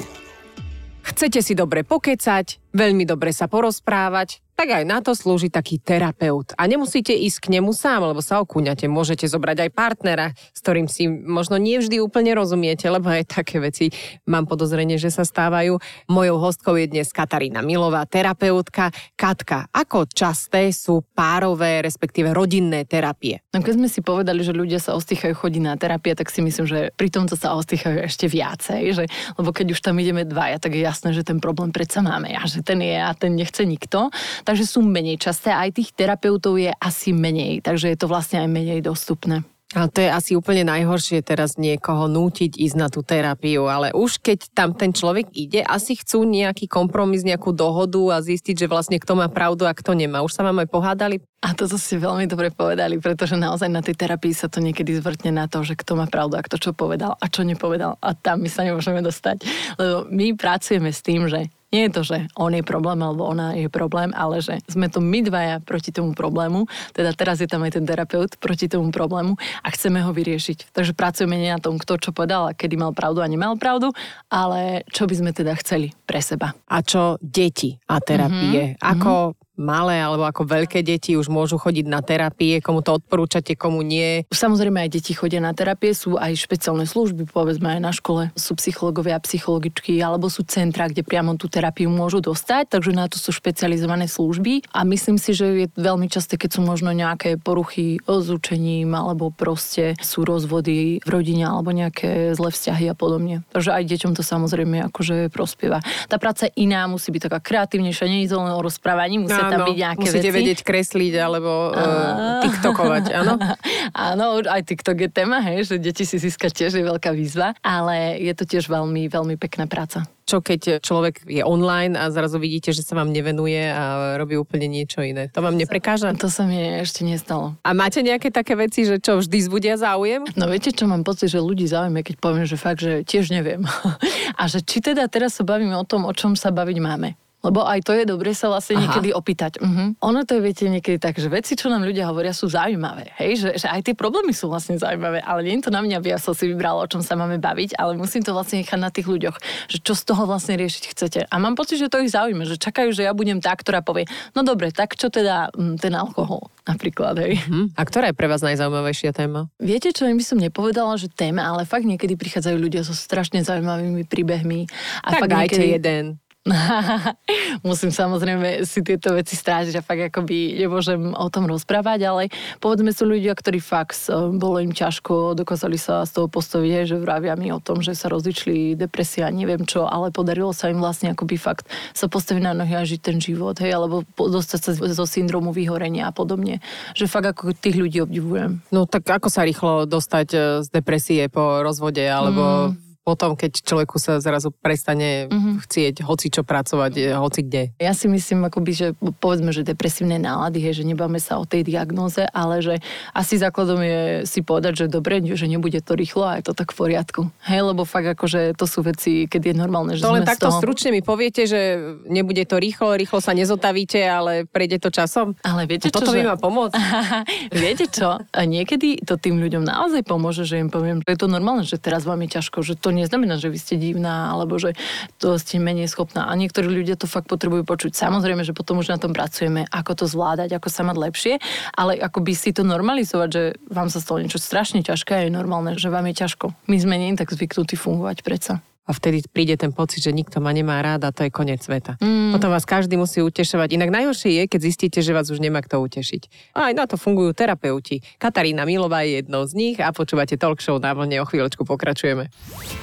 Chcete 1.04 1.44
si 1.44 1.52
dobre 1.52 1.84
pokecať, 1.84 2.72
veľmi 2.72 3.04
dobre 3.04 3.32
sa 3.32 3.44
porozprávať, 3.44 4.43
tak 4.54 4.70
aj 4.70 4.84
na 4.86 5.02
to 5.02 5.18
slúži 5.18 5.50
taký 5.50 5.82
terapeut. 5.82 6.54
A 6.54 6.70
nemusíte 6.70 7.10
ísť 7.10 7.50
k 7.50 7.52
nemu 7.58 7.74
sám, 7.74 8.06
lebo 8.06 8.22
sa 8.22 8.38
okúňate. 8.38 8.86
Môžete 8.86 9.26
zobrať 9.26 9.66
aj 9.66 9.70
partnera, 9.74 10.30
s 10.54 10.62
ktorým 10.62 10.86
si 10.86 11.10
možno 11.10 11.58
nie 11.58 11.82
vždy 11.82 11.98
úplne 11.98 12.38
rozumiete, 12.38 12.86
lebo 12.86 13.10
aj 13.10 13.34
také 13.34 13.58
veci 13.58 13.90
mám 14.30 14.46
podozrenie, 14.46 14.94
že 14.94 15.10
sa 15.10 15.26
stávajú. 15.26 15.82
Mojou 16.06 16.36
hostkou 16.38 16.78
je 16.78 16.86
dnes 16.86 17.10
Katarína 17.10 17.66
Milová, 17.66 18.06
terapeutka. 18.06 18.94
Katka, 19.18 19.66
ako 19.74 20.06
časté 20.06 20.70
sú 20.70 21.02
párové, 21.02 21.82
respektíve 21.82 22.30
rodinné 22.30 22.86
terapie? 22.86 23.42
No 23.50 23.58
keď 23.58 23.74
sme 23.74 23.88
si 23.90 24.06
povedali, 24.06 24.46
že 24.46 24.54
ľudia 24.54 24.78
sa 24.78 24.94
ostýchajú 24.94 25.34
chodiť 25.34 25.62
na 25.66 25.74
terapie, 25.74 26.14
tak 26.14 26.30
si 26.30 26.40
myslím, 26.46 26.66
že 26.70 26.94
pri 26.94 27.10
tomto 27.10 27.34
sa 27.34 27.58
ostýchajú 27.58 28.06
ešte 28.06 28.30
viacej. 28.30 28.82
Že, 28.94 29.04
lebo 29.34 29.50
keď 29.50 29.74
už 29.74 29.82
tam 29.82 29.98
ideme 29.98 30.22
dvaja, 30.22 30.62
tak 30.62 30.78
je 30.78 30.82
jasné, 30.86 31.10
že 31.10 31.26
ten 31.26 31.42
problém 31.42 31.74
predsa 31.74 32.06
máme 32.06 32.38
a 32.38 32.46
že 32.46 32.62
ten 32.62 32.78
je 32.78 32.94
a 32.94 33.10
ten 33.18 33.34
nechce 33.34 33.66
nikto 33.66 34.14
takže 34.44 34.68
sú 34.68 34.84
menej 34.84 35.16
časté. 35.16 35.50
Aj 35.50 35.72
tých 35.72 35.96
terapeutov 35.96 36.60
je 36.60 36.70
asi 36.76 37.16
menej, 37.16 37.64
takže 37.64 37.90
je 37.90 37.98
to 37.98 38.06
vlastne 38.06 38.44
aj 38.44 38.48
menej 38.52 38.84
dostupné. 38.84 39.42
A 39.74 39.90
to 39.90 39.98
je 39.98 40.06
asi 40.06 40.38
úplne 40.38 40.62
najhoršie 40.62 41.18
teraz 41.26 41.58
niekoho 41.58 42.06
nútiť 42.06 42.62
ísť 42.62 42.76
na 42.78 42.86
tú 42.86 43.02
terapiu, 43.02 43.66
ale 43.66 43.90
už 43.90 44.22
keď 44.22 44.54
tam 44.54 44.70
ten 44.70 44.94
človek 44.94 45.34
ide, 45.34 45.66
asi 45.66 45.98
chcú 45.98 46.22
nejaký 46.22 46.70
kompromis, 46.70 47.26
nejakú 47.26 47.50
dohodu 47.50 48.14
a 48.14 48.22
zistiť, 48.22 48.54
že 48.54 48.70
vlastne 48.70 49.02
kto 49.02 49.18
má 49.18 49.26
pravdu 49.26 49.66
a 49.66 49.74
kto 49.74 49.98
nemá. 49.98 50.22
Už 50.22 50.30
sa 50.30 50.46
vám 50.46 50.62
aj 50.62 50.70
pohádali? 50.70 51.16
A 51.42 51.58
toto 51.58 51.74
ste 51.74 51.98
veľmi 51.98 52.30
dobre 52.30 52.54
povedali, 52.54 53.02
pretože 53.02 53.34
naozaj 53.34 53.66
na 53.66 53.82
tej 53.82 53.98
terapii 53.98 54.30
sa 54.30 54.46
to 54.46 54.62
niekedy 54.62 54.94
zvrtne 54.94 55.34
na 55.34 55.50
to, 55.50 55.66
že 55.66 55.74
kto 55.74 55.98
má 55.98 56.06
pravdu 56.06 56.38
a 56.38 56.46
kto 56.46 56.56
čo 56.56 56.70
povedal 56.70 57.18
a 57.18 57.26
čo 57.26 57.42
nepovedal. 57.42 57.98
A 57.98 58.14
tam 58.14 58.46
my 58.46 58.48
sa 58.48 58.62
nemôžeme 58.62 59.02
dostať. 59.02 59.42
Lebo 59.74 60.06
my 60.06 60.38
pracujeme 60.38 60.94
s 60.94 61.02
tým, 61.02 61.26
že 61.26 61.50
nie 61.74 61.90
je 61.90 61.94
to, 61.98 62.02
že 62.06 62.18
on 62.38 62.54
je 62.54 62.62
problém 62.62 63.02
alebo 63.02 63.26
ona 63.26 63.58
je 63.58 63.66
problém, 63.66 64.14
ale 64.14 64.38
že 64.38 64.62
sme 64.70 64.86
to 64.86 65.02
my 65.02 65.26
dvaja 65.26 65.58
proti 65.58 65.90
tomu 65.90 66.14
problému, 66.14 66.70
teda 66.94 67.10
teraz 67.18 67.42
je 67.42 67.50
tam 67.50 67.66
aj 67.66 67.74
ten 67.74 67.84
terapeut 67.84 68.38
proti 68.38 68.70
tomu 68.70 68.94
problému 68.94 69.34
a 69.66 69.68
chceme 69.74 69.98
ho 69.98 70.14
vyriešiť. 70.14 70.70
Takže 70.70 70.94
pracujeme 70.94 71.34
nie 71.34 71.50
na 71.50 71.58
tom, 71.58 71.82
kto 71.82 71.98
čo 71.98 72.10
povedal 72.14 72.54
a 72.54 72.56
kedy 72.56 72.78
mal 72.78 72.94
pravdu 72.94 73.18
a 73.18 73.26
nemal 73.26 73.58
pravdu, 73.58 73.90
ale 74.30 74.86
čo 74.94 75.10
by 75.10 75.14
sme 75.18 75.30
teda 75.34 75.58
chceli 75.58 75.90
pre 76.06 76.22
seba. 76.22 76.54
A 76.70 76.78
čo 76.86 77.18
deti 77.18 77.74
a 77.90 77.98
terapie? 77.98 78.78
Mm-hmm. 78.78 78.86
Ako 78.94 79.34
malé 79.54 80.02
alebo 80.02 80.26
ako 80.26 80.46
veľké 80.46 80.82
deti 80.82 81.14
už 81.14 81.30
môžu 81.30 81.56
chodiť 81.58 81.86
na 81.86 82.02
terapie, 82.02 82.58
komu 82.58 82.82
to 82.82 82.98
odporúčate, 82.98 83.54
komu 83.54 83.86
nie? 83.86 84.26
Samozrejme 84.30 84.86
aj 84.86 84.90
deti 84.90 85.14
chodia 85.14 85.38
na 85.38 85.54
terapie, 85.54 85.94
sú 85.94 86.18
aj 86.18 86.34
špeciálne 86.34 86.84
služby, 86.84 87.30
povedzme 87.30 87.78
aj 87.78 87.80
na 87.80 87.92
škole, 87.94 88.34
sú 88.34 88.58
psychológovia 88.58 89.18
psychologičky, 89.22 89.98
alebo 90.02 90.26
sú 90.26 90.42
centra, 90.44 90.90
kde 90.90 91.06
priamo 91.06 91.38
tú 91.38 91.46
terapiu 91.46 91.86
môžu 91.88 92.18
dostať, 92.18 92.74
takže 92.74 92.90
na 92.90 93.06
to 93.06 93.22
sú 93.22 93.30
špecializované 93.30 94.10
služby 94.10 94.66
a 94.74 94.82
myslím 94.82 95.16
si, 95.16 95.30
že 95.32 95.46
je 95.64 95.66
veľmi 95.78 96.10
časté, 96.10 96.34
keď 96.34 96.58
sú 96.58 96.60
možno 96.66 96.90
nejaké 96.90 97.38
poruchy 97.38 98.02
s 98.02 98.26
učením 98.30 98.94
alebo 98.94 99.30
proste 99.30 99.94
sú 100.02 100.26
rozvody 100.26 100.98
v 101.02 101.08
rodine 101.08 101.46
alebo 101.46 101.70
nejaké 101.70 102.34
zlé 102.34 102.50
vzťahy 102.50 102.90
a 102.90 102.94
podobne. 102.98 103.46
Takže 103.54 103.70
aj 103.70 103.84
deťom 103.86 104.12
to 104.18 104.22
samozrejme 104.26 104.90
akože 104.90 105.30
prospieva. 105.30 105.78
Tá 106.10 106.18
práca 106.18 106.50
iná 106.58 106.86
musí 106.90 107.14
byť 107.14 107.30
taká 107.30 107.38
kreatívnejšia, 107.38 108.10
nie 108.10 108.26
je 108.26 108.34
len 108.34 108.50
o 108.50 108.60
rozprávaní, 108.64 109.22
musia 109.22 109.43
tam 109.52 109.60
byť 109.68 109.76
nejaké 109.76 110.06
musíte 110.08 110.30
veci. 110.30 110.36
vedieť 110.40 110.60
kresliť 110.64 111.14
alebo 111.20 111.52
uh, 111.74 112.40
tiktokovať, 112.46 113.04
áno? 113.12 113.34
Áno, 113.94 114.42
aj 114.42 114.62
TikTok 114.66 115.06
je 115.06 115.10
téma, 115.12 115.38
hej, 115.44 115.70
že 115.70 115.76
deti 115.78 116.02
si 116.02 116.18
získať 116.18 116.66
tiež 116.66 116.72
je 116.80 116.84
veľká 116.84 117.14
výzva, 117.14 117.54
ale 117.62 118.18
je 118.18 118.32
to 118.34 118.42
tiež 118.42 118.66
veľmi, 118.66 119.06
veľmi 119.06 119.38
pekná 119.38 119.70
práca. 119.70 120.02
Čo 120.24 120.40
keď 120.40 120.80
človek 120.80 121.28
je 121.28 121.44
online 121.44 122.00
a 122.00 122.08
zrazu 122.08 122.40
vidíte, 122.40 122.72
že 122.72 122.80
sa 122.80 122.96
vám 122.96 123.12
nevenuje 123.12 123.60
a 123.68 124.16
robí 124.16 124.40
úplne 124.40 124.72
niečo 124.72 125.04
iné? 125.04 125.28
To 125.36 125.44
vám 125.44 125.60
neprekáža? 125.60 126.16
To 126.16 126.32
sa 126.32 126.48
mi 126.48 126.56
ešte 126.80 127.04
nestalo. 127.04 127.60
A 127.60 127.76
máte 127.76 128.00
nejaké 128.00 128.32
také 128.32 128.56
veci, 128.56 128.88
že 128.88 128.96
čo 128.98 129.20
vždy 129.20 129.38
zbudia 129.44 129.76
záujem? 129.76 130.24
No 130.32 130.48
viete, 130.48 130.72
čo 130.72 130.88
mám 130.88 131.04
pocit, 131.04 131.28
že 131.28 131.44
ľudí 131.44 131.68
zaujíma, 131.68 132.00
keď 132.00 132.16
poviem, 132.18 132.48
že 132.48 132.56
fakt, 132.56 132.80
že 132.80 133.04
tiež 133.04 133.30
neviem. 133.36 133.68
a 134.40 134.42
že 134.48 134.64
či 134.64 134.80
teda 134.80 135.04
teraz 135.12 135.36
sa 135.36 135.44
bavíme 135.44 135.76
o 135.76 135.84
tom, 135.84 136.08
o 136.08 136.12
čom 136.16 136.32
sa 136.34 136.48
baviť 136.48 136.78
máme. 136.80 137.20
Lebo 137.44 137.60
aj 137.68 137.84
to 137.84 137.92
je 137.92 138.08
dobre 138.08 138.32
sa 138.32 138.48
vlastne 138.48 138.80
Aha. 138.80 138.82
niekedy 138.88 139.12
opýtať. 139.12 139.60
Uh-huh. 139.60 139.92
Ono 140.00 140.20
to 140.24 140.36
je, 140.36 140.40
viete, 140.40 140.64
niekedy 140.64 140.96
tak, 140.96 141.20
že 141.20 141.28
veci, 141.28 141.52
čo 141.54 141.68
nám 141.68 141.84
ľudia 141.84 142.08
hovoria, 142.08 142.32
sú 142.32 142.48
zaujímavé. 142.48 143.12
Hej? 143.20 143.44
Že, 143.44 143.50
že 143.60 143.66
aj 143.68 143.80
tie 143.84 143.94
problémy 143.94 144.32
sú 144.32 144.48
vlastne 144.48 144.80
zaujímavé, 144.80 145.20
ale 145.20 145.44
nie 145.44 145.60
je 145.60 145.68
to 145.68 145.72
na 145.74 145.84
mňa, 145.84 146.00
aby 146.00 146.16
ja 146.16 146.18
som 146.18 146.32
si 146.32 146.48
vybrala, 146.48 146.80
o 146.80 146.88
čom 146.88 147.04
sa 147.04 147.14
máme 147.14 147.36
baviť, 147.36 147.76
ale 147.76 148.00
musím 148.00 148.24
to 148.24 148.32
vlastne 148.32 148.64
nechať 148.64 148.80
na 148.80 148.88
tých 148.88 149.04
ľuďoch, 149.04 149.36
že 149.68 149.78
čo 149.84 149.92
z 149.92 150.02
toho 150.08 150.24
vlastne 150.24 150.56
riešiť 150.56 150.84
chcete. 150.96 151.20
A 151.28 151.34
mám 151.36 151.52
pocit, 151.52 151.76
že 151.76 151.92
to 151.92 152.00
ich 152.00 152.10
zaujíma, 152.10 152.48
že 152.48 152.56
čakajú, 152.56 152.96
že 152.96 153.04
ja 153.04 153.12
budem 153.12 153.44
tá, 153.44 153.52
ktorá 153.52 153.84
povie, 153.84 154.08
no 154.32 154.40
dobre, 154.40 154.72
tak 154.72 154.96
čo 154.96 155.12
teda 155.12 155.52
m, 155.52 155.76
ten 155.76 155.92
alkohol 155.92 156.48
napríklad, 156.64 157.20
hej. 157.20 157.36
Hm? 157.44 157.76
A 157.76 157.82
ktorá 157.84 158.08
je 158.08 158.16
pre 158.16 158.24
vás 158.24 158.40
najzaujímavejšia 158.40 159.12
téma? 159.12 159.52
Viete 159.60 159.92
čo, 159.92 160.08
by 160.08 160.24
som 160.24 160.40
nepovedala, 160.40 160.96
že 160.96 161.12
téma, 161.12 161.44
ale 161.44 161.68
fakt 161.68 161.84
niekedy 161.84 162.16
prichádzajú 162.16 162.56
ľudia 162.56 162.80
so 162.80 162.96
strašne 162.96 163.44
zaujímavými 163.44 164.08
príbehmi. 164.08 164.64
A 165.04 165.08
tak 165.12 165.28
fakt 165.28 165.32
dajte 165.32 165.60
niekedy... 165.60 165.76
jeden. 165.76 166.04
Musím 167.68 167.88
samozrejme 167.88 168.68
si 168.68 168.84
tieto 168.84 169.16
veci 169.16 169.32
strážiť 169.32 169.80
a 169.80 169.86
fakt 169.86 170.12
akoby 170.12 170.60
nemôžem 170.60 171.16
o 171.16 171.28
tom 171.32 171.48
rozprávať, 171.48 172.00
ale 172.04 172.22
povedzme 172.60 172.92
sú 172.92 173.08
ľudia, 173.08 173.32
ktorí 173.32 173.64
fakt 173.64 173.96
eh, 174.12 174.28
bolo 174.36 174.60
im 174.60 174.76
ťažko, 174.76 175.32
dokázali 175.32 175.80
sa 175.80 176.04
z 176.04 176.20
toho 176.20 176.28
postaviť, 176.28 176.84
že 176.84 176.96
vravia 177.00 177.32
mi 177.40 177.48
o 177.48 177.64
tom, 177.64 177.80
že 177.80 177.96
sa 177.96 178.12
rozličili 178.12 178.76
depresia, 178.76 179.32
neviem 179.32 179.64
čo, 179.64 179.88
ale 179.88 180.12
podarilo 180.12 180.52
sa 180.52 180.68
im 180.68 180.84
vlastne 180.84 181.16
akoby 181.16 181.40
fakt 181.40 181.64
sa 181.96 182.12
postaviť 182.12 182.42
na 182.44 182.52
nohy 182.52 182.76
a 182.76 182.84
žiť 182.84 183.00
ten 183.00 183.18
život, 183.22 183.56
hej, 183.64 183.72
alebo 183.72 184.04
dostať 184.16 184.60
sa 184.60 184.70
zo 184.76 185.06
syndromu 185.08 185.56
vyhorenia 185.56 186.08
a 186.08 186.12
podobne. 186.12 186.60
Že 186.92 187.08
fakt 187.08 187.28
ako 187.32 187.56
tých 187.56 187.80
ľudí 187.80 188.04
obdivujem. 188.04 188.60
No 188.68 188.84
tak 188.84 189.08
ako 189.08 189.32
sa 189.32 189.48
rýchlo 189.48 189.88
dostať 189.88 190.28
e, 190.34 190.38
z 190.60 190.68
depresie 190.68 191.24
po 191.32 191.64
rozvode, 191.64 192.04
alebo 192.04 192.44
Mm. 192.44 192.93
Potom, 193.04 193.36
keď 193.36 193.60
človeku 193.60 194.00
sa 194.00 194.16
zrazu 194.18 194.48
prestane 194.50 195.28
Mhm. 195.28 195.60
chcieť 195.60 195.94
hoci 196.02 196.32
čo 196.32 196.40
pracovať, 196.40 196.92
e, 196.96 197.02
hoci 197.12 197.44
kde. 197.44 197.62
Ja 197.76 197.92
si 197.92 198.08
myslím, 198.08 198.48
akoby, 198.48 198.72
že 198.72 198.86
povedzme, 199.20 199.52
že 199.52 199.60
depresívne 199.60 200.16
nálady, 200.16 200.58
hej, 200.58 200.80
že 200.80 200.84
nebáme 200.88 201.20
sa 201.20 201.36
o 201.36 201.44
tej 201.44 201.62
diagnóze, 201.62 202.24
ale 202.32 202.64
že 202.64 202.80
asi 203.12 203.36
základom 203.36 203.78
je 203.78 204.00
si 204.24 204.40
povedať, 204.40 204.84
že 204.84 204.86
dobre, 204.88 205.20
že 205.20 205.44
nebude 205.44 205.76
to 205.78 205.92
rýchlo 205.92 206.24
a 206.24 206.40
je 206.40 206.48
to 206.48 206.56
tak 206.56 206.72
v 206.72 206.80
poriadku. 206.80 207.28
Hej, 207.44 207.60
lebo 207.70 207.84
fakt 207.84 208.08
akože 208.08 208.56
to 208.56 208.64
sú 208.64 208.80
veci, 208.80 209.28
keď 209.28 209.52
je 209.52 209.54
normálne, 209.54 209.92
že 209.94 210.02
To 210.02 210.16
len 210.16 210.24
takto 210.24 210.48
toho... 210.48 210.64
stručne 210.64 210.88
mi 210.88 211.04
poviete, 211.04 211.44
že 211.44 211.76
nebude 212.08 212.40
to 212.48 212.56
rýchlo, 212.56 212.96
rýchlo 212.96 213.20
sa 213.20 213.36
nezotavíte, 213.36 214.00
ale 214.00 214.48
prejde 214.48 214.80
to 214.80 214.88
časom. 214.88 215.36
Ale 215.44 215.68
viete 215.68 215.92
čo, 215.92 216.00
toto 216.00 216.16
by 216.16 216.24
že... 216.24 216.28
ma 216.32 216.36
pomôcť. 216.40 216.72
Viete 217.64 217.84
čo? 217.86 218.16
A 218.22 218.40
niekedy 218.48 219.02
to 219.04 219.20
tým 219.20 219.36
ľuďom 219.38 219.60
naozaj 219.62 220.06
pomôže, 220.06 220.48
že 220.48 220.56
im 220.56 220.72
poviem, 220.72 221.04
že 221.04 221.12
je 221.12 221.18
to 221.20 221.28
normálne, 221.28 221.66
že 221.66 221.76
teraz 221.76 222.08
vám 222.08 222.22
je 222.24 222.40
ťažko, 222.40 222.64
že 222.64 222.74
to 222.78 222.93
neznamená, 222.94 223.36
že 223.42 223.50
vy 223.50 223.58
ste 223.58 223.74
divná, 223.76 224.30
alebo 224.30 224.56
že 224.56 224.78
to 225.18 225.34
ste 225.36 225.58
menej 225.58 225.90
schopná. 225.90 226.30
A 226.30 226.32
niektorí 226.38 226.70
ľudia 226.70 226.94
to 226.94 227.10
fakt 227.10 227.26
potrebujú 227.26 227.66
počuť. 227.66 227.92
Samozrejme, 227.98 228.46
že 228.46 228.54
potom 228.54 228.78
už 228.78 228.94
na 228.94 228.98
tom 229.02 229.10
pracujeme, 229.10 229.66
ako 229.68 229.92
to 229.98 230.04
zvládať, 230.06 230.54
ako 230.54 230.68
sa 230.70 230.82
mať 230.86 230.96
lepšie, 230.96 231.34
ale 231.74 231.98
ako 231.98 232.22
by 232.22 232.32
si 232.32 232.50
to 232.54 232.62
normalizovať, 232.62 233.28
že 233.28 233.42
vám 233.68 233.90
sa 233.90 233.98
stalo 233.98 234.22
niečo 234.22 234.38
strašne 234.38 234.80
ťažké 234.86 235.12
a 235.14 235.22
je 235.26 235.32
normálne, 235.34 235.74
že 235.74 235.90
vám 235.90 236.06
je 236.10 236.14
ťažko. 236.22 236.54
My 236.70 236.76
sme 236.78 236.94
nie 236.96 237.18
tak 237.18 237.30
zvyknutí 237.34 237.74
fungovať 237.74 238.22
predsa. 238.22 238.62
A 238.84 238.92
vtedy 238.92 239.24
príde 239.24 239.56
ten 239.56 239.72
pocit, 239.72 240.04
že 240.04 240.12
nikto 240.12 240.44
ma 240.44 240.52
nemá 240.52 240.84
rád 240.84 241.08
a 241.08 241.14
to 241.14 241.24
je 241.24 241.32
koniec 241.32 241.64
sveta. 241.64 241.96
Mm. 242.04 242.36
Potom 242.36 242.52
vás 242.52 242.68
každý 242.68 243.00
musí 243.00 243.24
utešovať. 243.24 243.72
Inak 243.72 243.88
najhoršie 243.88 244.30
je, 244.40 244.44
keď 244.44 244.60
zistíte, 244.60 244.98
že 245.00 245.16
vás 245.16 245.32
už 245.32 245.40
nemá 245.40 245.64
kto 245.64 245.80
utešiť. 245.80 246.52
A 246.52 246.68
aj 246.68 246.74
na 246.76 246.84
to 246.84 247.00
fungujú 247.00 247.32
terapeuti. 247.32 248.04
Katarína 248.20 248.68
Milová 248.68 249.08
je 249.08 249.24
jednou 249.24 249.48
z 249.48 249.52
nich 249.56 249.76
a 249.80 249.88
počúvate 249.88 250.36
talk 250.36 250.60
show 250.60 250.76
na 250.76 250.92
vlne. 250.92 251.16
O 251.20 251.26
chvíľočku 251.28 251.64
pokračujeme. 251.64 252.28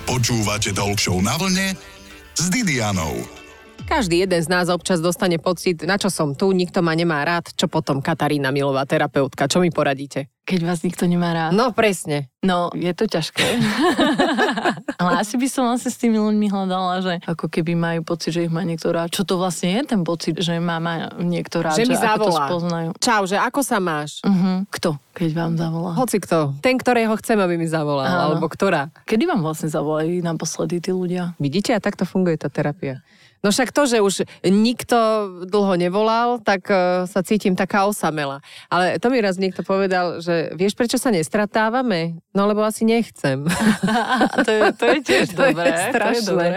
Počúvate 0.09 0.73
Talk 0.73 0.97
Show 0.97 1.21
na 1.21 1.37
vlne 1.37 1.77
s 2.33 2.45
Didianou. 2.49 3.40
Každý 3.91 4.23
jeden 4.23 4.39
z 4.39 4.47
nás 4.47 4.71
občas 4.71 5.03
dostane 5.03 5.35
pocit, 5.35 5.83
na 5.83 5.99
čo 5.99 6.07
som 6.07 6.31
tu, 6.31 6.55
nikto 6.55 6.79
ma 6.79 6.95
nemá 6.95 7.27
rád, 7.27 7.51
čo 7.51 7.67
potom 7.67 7.99
Katarína 7.99 8.47
Milová, 8.47 8.87
terapeutka, 8.87 9.51
čo 9.51 9.59
mi 9.59 9.67
poradíte? 9.67 10.31
Keď 10.47 10.63
vás 10.63 10.79
nikto 10.87 11.11
nemá 11.11 11.35
rád. 11.35 11.51
No 11.51 11.75
presne. 11.75 12.31
No, 12.39 12.71
je 12.71 12.87
to 12.95 13.11
ťažké. 13.11 13.43
Ale 15.03 15.19
asi 15.19 15.35
by 15.35 15.47
som 15.51 15.67
vlastne 15.67 15.91
s 15.91 15.99
tými 15.99 16.15
ľuďmi 16.23 16.47
hľadala, 16.47 17.03
že 17.03 17.13
ako 17.27 17.51
keby 17.51 17.75
majú 17.75 18.07
pocit, 18.07 18.31
že 18.31 18.47
ich 18.47 18.53
má 18.53 18.63
niekto 18.63 18.95
rád. 18.95 19.11
Čo 19.11 19.27
to 19.27 19.35
vlastne 19.35 19.75
je 19.75 19.81
ten 19.83 20.01
pocit, 20.07 20.39
že 20.39 20.55
má, 20.63 20.79
má 20.79 21.11
niekto 21.19 21.59
rád? 21.59 21.75
Že 21.75 21.91
mi 21.91 21.95
ako 21.99 21.99
to 21.99 22.31
zavolá. 22.31 22.47
spoznajú? 22.47 22.89
Čau, 22.95 23.21
že 23.27 23.37
ako 23.43 23.59
sa 23.59 23.77
máš? 23.83 24.23
Uh-huh. 24.23 24.63
Kto, 24.71 24.95
keď 25.11 25.29
vám 25.35 25.53
zavolá? 25.59 25.91
Hoci 25.99 26.17
kto. 26.23 26.55
Ten, 26.63 26.79
ktorého 26.79 27.11
chcem, 27.19 27.35
aby 27.43 27.59
mi 27.59 27.67
zavolal. 27.67 28.07
Áno. 28.07 28.39
Alebo 28.39 28.47
ktorá. 28.47 28.87
Kedy 29.03 29.27
vám 29.27 29.43
vlastne 29.43 29.67
zavolali 29.67 30.23
naposledy 30.23 30.79
tí 30.79 30.95
ľudia? 30.95 31.35
Vidíte, 31.43 31.75
a 31.75 31.83
takto 31.83 32.07
funguje 32.07 32.39
tá 32.39 32.47
terapia. 32.47 33.03
No 33.41 33.49
však 33.49 33.73
to, 33.73 33.89
že 33.89 34.05
už 34.05 34.29
nikto 34.45 34.97
dlho 35.49 35.73
nevolal, 35.73 36.37
tak 36.41 36.69
uh, 36.69 37.09
sa 37.09 37.25
cítim 37.25 37.57
taká 37.57 37.89
osamela. 37.89 38.45
Ale 38.69 39.01
to 39.01 39.09
mi 39.09 39.17
raz 39.17 39.41
niekto 39.41 39.65
povedal, 39.65 40.21
že 40.21 40.53
vieš, 40.53 40.77
prečo 40.77 41.01
sa 41.01 41.09
nestratávame? 41.09 42.21
No 42.37 42.45
lebo 42.45 42.61
asi 42.61 42.85
nechcem. 42.85 43.49
to, 44.45 44.51
je, 44.51 44.61
to 44.77 44.85
je 44.85 44.99
tiež 45.01 45.27
to 45.37 45.41
dobré. 45.49 45.73
je 45.73 45.77
strašné. 45.89 46.49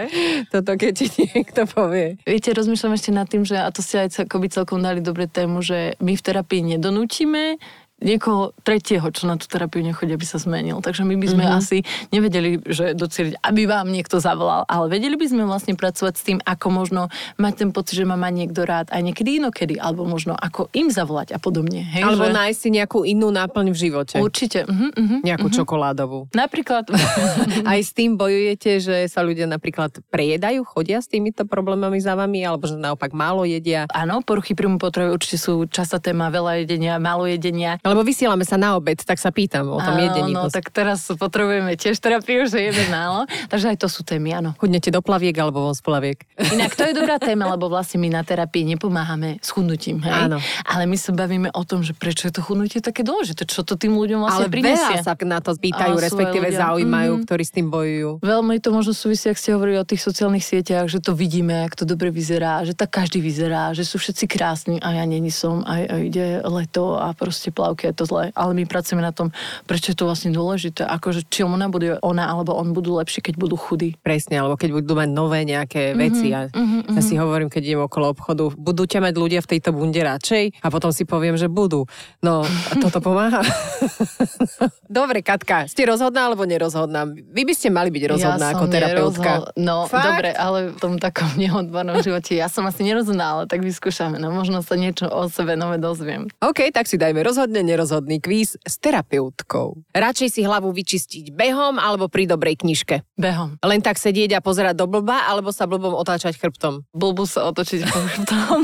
Toto 0.53 0.71
keď 0.77 0.93
ti 0.93 1.07
niekto 1.25 1.65
povie. 1.65 2.21
Viete, 2.21 2.53
rozmýšľam 2.53 2.93
ešte 2.93 3.11
nad 3.11 3.25
tým, 3.25 3.41
že, 3.41 3.57
a 3.57 3.69
to 3.73 3.81
ste 3.81 4.05
aj 4.05 4.29
akoby 4.29 4.53
celkom 4.53 4.79
dali 4.79 5.01
dobre 5.01 5.25
tému, 5.25 5.65
že 5.65 5.97
my 5.97 6.13
v 6.13 6.21
terapii 6.21 6.77
nedonúčime 6.77 7.57
niekoho 8.05 8.53
tretieho, 8.61 9.09
čo 9.09 9.25
na 9.25 9.35
tú 9.35 9.49
terapiu 9.49 9.81
nechodí, 9.81 10.13
aby 10.13 10.23
sa 10.23 10.37
zmenil. 10.37 10.79
Takže 10.79 11.01
my 11.01 11.17
by 11.17 11.27
sme 11.27 11.45
mm-hmm. 11.49 11.59
asi 11.59 11.77
nevedeli, 12.13 12.61
že 12.63 12.93
docieliť, 12.93 13.41
aby 13.41 13.61
vám 13.65 13.89
niekto 13.89 14.21
zavolal, 14.21 14.63
ale 14.69 14.93
vedeli 14.93 15.17
by 15.17 15.25
sme 15.25 15.43
vlastne 15.49 15.73
pracovať 15.73 16.13
s 16.13 16.23
tým, 16.23 16.39
ako 16.45 16.67
možno 16.69 17.01
mať 17.41 17.53
ten 17.65 17.69
pocit, 17.73 17.97
že 17.97 18.05
ma 18.05 18.13
má 18.13 18.29
niekto 18.29 18.63
rád 18.63 18.93
aj 18.93 19.01
niekedy 19.01 19.41
inokedy, 19.41 19.81
alebo 19.81 20.05
možno 20.05 20.37
ako 20.37 20.69
im 20.77 20.93
zavolať 20.93 21.33
a 21.33 21.39
podobne. 21.41 21.81
Hej, 21.81 22.05
Alebo 22.05 22.29
že... 22.29 22.33
nájsť 22.37 22.59
si 22.61 22.69
nejakú 22.69 22.99
inú 23.03 23.33
náplň 23.33 23.73
v 23.73 23.77
živote. 23.77 24.15
Určite. 24.21 24.69
Uh-huh. 24.69 25.19
Nejakú 25.25 25.49
čokoládovú. 25.49 26.29
Napríklad, 26.37 26.85
Aj 27.71 27.79
s 27.79 27.91
tým 27.95 28.19
bojujete, 28.19 28.77
že 28.81 28.95
sa 29.07 29.23
ľudia 29.23 29.47
napríklad 29.47 30.03
prejedajú, 30.11 30.65
chodia 30.67 30.99
s 30.99 31.07
týmito 31.07 31.47
problémami 31.47 31.97
za 32.01 32.13
vami, 32.13 32.43
alebo 32.43 32.67
že 32.67 32.75
naopak 32.77 33.15
málo 33.15 33.47
jedia. 33.47 33.87
áno, 33.91 34.21
poruchy 34.21 34.53
príjmu 34.53 34.77
potravy 34.77 35.13
určite 35.13 35.37
sú 35.39 35.65
častá 35.69 35.97
téma, 36.01 36.29
veľa 36.29 36.65
jedenia, 36.65 36.99
málo 37.01 37.25
jedenia. 37.29 37.77
Lebo 37.95 38.03
vysielame 38.03 38.43
sa 38.43 38.59
na 38.59 38.75
obed, 38.75 38.99
tak 38.99 39.15
sa 39.15 39.31
pýtam 39.31 39.71
o 39.71 39.79
tom 39.79 39.95
jedení. 39.95 40.35
Áno, 40.35 40.51
tak 40.51 40.67
teraz 40.67 41.07
potrebujeme 41.07 41.73
tiež 41.73 41.95
terapiu, 41.95 42.43
že 42.43 42.59
jeme 42.61 42.91
málo. 42.91 43.23
Takže 43.47 43.71
aj 43.71 43.77
to 43.79 43.87
sú 43.87 44.03
témy, 44.03 44.35
áno. 44.35 44.51
Chudnete 44.57 44.91
do 44.91 44.99
plaviek 44.99 45.31
alebo 45.33 45.63
von 45.63 45.71
z 45.71 45.79
plaviek. 45.79 46.19
Inak 46.35 46.75
to 46.75 46.83
je 46.83 46.91
dobrá 46.91 47.15
téma, 47.17 47.47
lebo 47.47 47.65
vlastne 47.65 47.97
my 47.97 48.11
na 48.11 48.21
terapii 48.21 48.67
nepomáhame 48.67 49.39
s 49.39 49.47
chudnutím, 49.49 50.03
hej? 50.03 50.27
Áno. 50.27 50.43
Ale 50.65 50.83
my 50.83 50.97
sa 50.97 51.15
bavíme 51.15 51.47
o 51.49 51.63
tom, 51.63 51.79
že 51.79 51.95
prečo 51.95 52.27
je 52.27 52.33
to 52.33 52.41
chudnutie 52.41 52.83
také 52.83 52.99
dôležité, 52.99 53.45
čo 53.45 53.63
to 53.63 53.75
tým 53.75 53.95
ľuďom 53.95 54.19
Ale 54.21 54.43
vlastne 54.43 54.51
prinesie. 54.51 54.91
veľa 54.91 55.01
sa 55.01 55.13
na 55.23 55.39
to 55.39 55.55
pýtajú, 55.55 55.93
Ale 55.93 56.03
respektíve 56.03 56.47
ľudia. 56.49 56.59
zaujímajú, 56.61 57.11
Mhm. 57.15 57.21
ktorí 57.23 57.43
s 57.43 57.53
tým 57.53 57.67
bojujú. 57.69 58.09
Veľmi 58.19 58.59
to 58.59 58.69
možno 58.69 58.91
súvisí, 58.91 59.25
ak 59.25 59.37
ste 59.37 59.53
hovorili 59.53 59.77
o 59.77 59.87
tých 59.87 60.01
sociálnych 60.01 60.43
sieťach, 60.43 60.85
že 60.85 60.99
to 60.99 61.13
vidíme, 61.13 61.63
ak 61.63 61.73
to 61.73 61.85
dobre 61.85 62.11
vyzerá, 62.11 62.59
že 62.61 62.73
tak 62.73 62.91
každý 62.91 63.21
vyzerá, 63.21 63.71
že 63.71 63.81
sú 63.81 63.95
všetci 63.95 64.25
krásni 64.25 64.75
a 64.77 64.91
ja 64.91 65.05
není 65.05 65.29
som 65.29 65.63
a, 65.63 65.79
a 65.79 65.95
ide 65.97 66.43
leto 66.43 66.97
a 66.97 67.13
proste 67.13 67.53
plavky 67.77 67.85
je 67.85 67.93
to 67.93 68.05
zle. 68.05 68.23
Ale 68.31 68.51
my 68.53 68.63
pracujeme 68.63 68.99
na 68.99 69.11
tom, 69.11 69.35
prečo 69.63 69.91
je 69.91 69.97
to 69.97 70.05
vlastne 70.05 70.31
dôležité, 70.31 70.81
akože 70.81 71.27
či 71.27 71.43
ona 71.43 71.67
bude 71.67 71.99
ona 72.01 72.27
alebo 72.27 72.53
on 72.53 72.71
budú 72.71 72.95
lepší, 72.95 73.19
keď 73.21 73.35
budú 73.35 73.55
chudí. 73.55 73.99
Presne, 73.99 74.37
alebo 74.37 74.55
keď 74.55 74.71
budú 74.73 74.95
mať 74.95 75.09
nové 75.09 75.43
nejaké 75.43 75.91
Mhm, 75.91 75.97
veci. 75.97 76.27
A 76.31 76.47
ja 76.89 77.01
si 77.01 77.13
hovorím, 77.13 77.47
keď 77.47 77.61
idem 77.65 77.81
okolo 77.81 78.09
obchodu, 78.09 78.49
budú 78.53 78.83
ťa 78.83 78.99
mať 79.01 79.13
ľudia 79.13 79.39
v 79.39 79.49
tejto 79.51 79.69
bunde 79.69 79.99
radšej? 79.99 80.61
A 80.61 80.67
potom 80.69 80.89
si 80.89 81.03
poviem, 81.03 81.35
že 81.35 81.45
budú. 81.45 81.83
No, 82.21 82.41
a 82.41 82.73
toto 82.77 83.01
pomáha. 83.01 83.43
Dobre, 84.87 85.19
Katka, 85.19 85.65
ste 85.65 85.83
rozhodná 85.83 86.25
alebo 86.25 86.45
nerozhodná? 86.45 87.03
Vy 87.09 87.43
by 87.43 87.53
ste 87.53 87.67
mali 87.69 87.89
byť 87.89 88.03
rozhodná 88.07 88.53
ako 88.53 88.65
terapeutka. 88.67 89.31
nerozhod- 89.41 89.51
No, 89.57 89.85
Fakt? 89.85 90.05
dobre, 90.05 90.29
ale 90.31 90.59
v 90.69 90.77
tom 90.77 90.93
takom 90.95 91.27
neodbornom 91.37 91.99
živote 91.99 92.33
ja 92.33 92.47
som 92.47 92.63
asi 92.63 92.83
nerozhodná, 92.83 93.25
ale 93.25 93.43
tak 93.43 93.59
vyskúšame. 93.59 94.15
No 94.15 94.29
možno 94.29 94.61
sa 94.61 94.75
niečo 94.75 95.07
o 95.07 95.25
sebe 95.27 95.55
nové 95.55 95.77
dozviem. 95.77 96.29
OK, 96.39 96.69
tak 96.69 96.85
si 96.85 96.95
dajme 96.95 97.19
rozhodne 97.19 97.64
nerozhodný 97.65 98.17
kvíz 98.17 98.55
s 98.55 98.75
terapeutkou. 98.77 99.81
Radšej 99.91 100.29
si 100.29 100.41
hlavu 100.41 100.69
vyčistiť 100.69 101.29
behom 101.29 101.75
alebo 101.75 102.05
pri 102.05 102.25
dobrej 102.25 102.55
knižke. 102.57 103.01
Behom. 103.15 103.57
Len 103.59 103.81
tak 103.81 103.97
sedieť 103.97 104.33
a 104.33 104.39
pozerať 104.39 104.75
do 104.75 104.85
blba 104.85 105.25
alebo 105.25 105.49
sa 105.49 105.65
blbom 105.65 105.91
otáčať 105.91 106.35
chrbtom. 106.35 106.85
Blbu 106.91 107.25
sa 107.25 107.43
otočiť 107.45 107.81
chrbtom. 107.81 108.59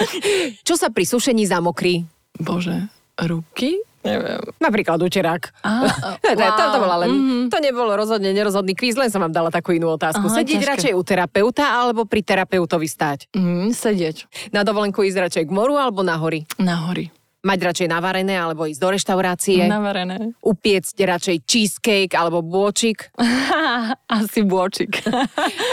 Čo 0.66 0.74
sa 0.74 0.88
pri 0.88 1.04
sušení 1.04 1.44
zamokrí? 1.44 2.02
Bože, 2.34 2.90
ruky? 3.16 3.78
Neviem. 4.02 4.42
Napríklad 4.58 4.98
uterák. 4.98 5.54
Á, 5.62 5.86
to, 6.18 6.34
to, 6.34 6.64
to, 6.66 6.78
bola 6.80 6.96
len, 6.98 7.10
Mhm. 7.12 7.38
to 7.48 7.58
nebolo 7.60 7.94
rozhodne 7.94 8.34
nerozhodný 8.34 8.74
kvíz, 8.74 8.98
len 8.98 9.06
som 9.06 9.20
vám 9.20 9.30
dala 9.30 9.46
takú 9.46 9.70
inú 9.70 9.94
otázku. 9.94 10.26
Aha, 10.26 10.36
Sedieť 10.36 10.58
ťažké. 10.58 10.70
radšej 10.74 10.92
u 10.92 11.02
terapeuta 11.02 11.70
alebo 11.70 12.02
pri 12.02 12.18
terapeutovi 12.20 12.82
stáť? 12.84 13.30
Mm, 13.30 13.70
sedieť. 13.70 14.26
Na 14.50 14.66
dovolenku 14.66 15.00
ísť 15.00 15.18
radšej 15.20 15.44
k 15.46 15.52
moru 15.52 15.78
alebo 15.78 16.02
na 16.02 16.18
hory? 16.18 16.42
Na 16.58 16.82
hory. 16.82 17.14
Mať 17.42 17.58
radšej 17.58 17.88
navarené 17.90 18.38
alebo 18.38 18.70
ísť 18.70 18.78
do 18.78 18.88
reštaurácie? 18.94 19.66
Navarené. 19.66 20.30
Upiecť 20.38 20.94
radšej 20.94 21.36
cheesecake 21.42 22.14
alebo 22.14 22.38
bôčik? 22.38 23.10
Asi 24.22 24.46
bôčik. 24.46 25.02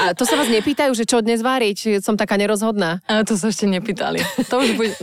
A 0.02 0.18
to 0.18 0.26
sa 0.26 0.34
vás 0.34 0.50
nepýtajú, 0.50 0.98
že 0.98 1.06
čo 1.06 1.22
dnes 1.22 1.46
váriť? 1.46 2.02
Som 2.02 2.18
taká 2.18 2.42
nerozhodná. 2.42 3.06
Ale 3.06 3.22
to 3.22 3.38
sa 3.38 3.54
ešte 3.54 3.70
nepýtali. 3.70 4.18
To 4.50 4.66
už 4.66 4.82
bude... 4.82 4.98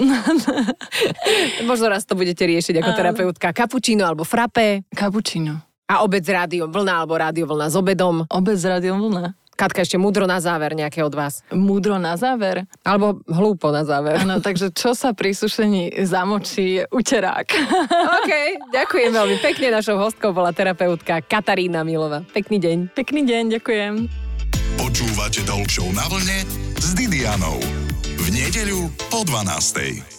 Možno 1.71 1.87
raz 1.87 2.03
to 2.03 2.19
budete 2.19 2.43
riešiť 2.43 2.83
ako 2.83 2.91
terapeutka. 2.99 3.55
Kapučíno 3.55 4.03
alebo 4.03 4.27
frappé? 4.27 4.83
Kapučino. 4.91 5.63
A 5.87 6.03
obed 6.03 6.27
s 6.27 6.31
rádiom 6.35 6.67
vlna 6.67 7.07
alebo 7.07 7.15
rádio 7.15 7.47
vlna 7.47 7.71
s 7.71 7.79
obedom? 7.79 8.27
Obec 8.27 8.59
rádiom 8.59 8.99
vlna. 9.07 9.39
Katka, 9.57 9.81
ešte 9.81 9.97
múdro 9.97 10.29
na 10.29 10.37
záver 10.37 10.77
nejaké 10.77 11.01
od 11.01 11.17
vás. 11.17 11.41
Múdro 11.49 11.97
na 11.97 12.13
záver. 12.21 12.69
Alebo 12.85 13.25
hlúpo 13.25 13.73
na 13.73 13.89
záver. 13.89 14.21
Áno, 14.21 14.45
takže 14.45 14.69
čo 14.69 14.93
sa 14.93 15.17
pri 15.17 15.33
sušení 15.33 15.97
zamočí 16.05 16.85
uterák. 16.93 17.49
OK, 18.21 18.33
ďakujem 18.69 19.11
veľmi 19.17 19.37
pekne. 19.41 19.73
Našou 19.73 19.97
hostkou 19.97 20.37
bola 20.37 20.53
terapeutka 20.53 21.25
Katarína 21.25 21.89
Milova. 21.89 22.21
Pekný 22.37 22.61
deň. 22.61 22.77
Pekný 22.93 23.25
deň, 23.25 23.43
ďakujem. 23.57 23.93
Počúvate 24.77 25.41
Show 25.73 25.89
na 25.97 26.05
vlne 26.13 26.45
s 26.77 26.93
Didianou. 26.93 27.57
V 28.21 28.27
nedeľu 28.29 28.93
po 29.09 29.25
12. 29.25 30.16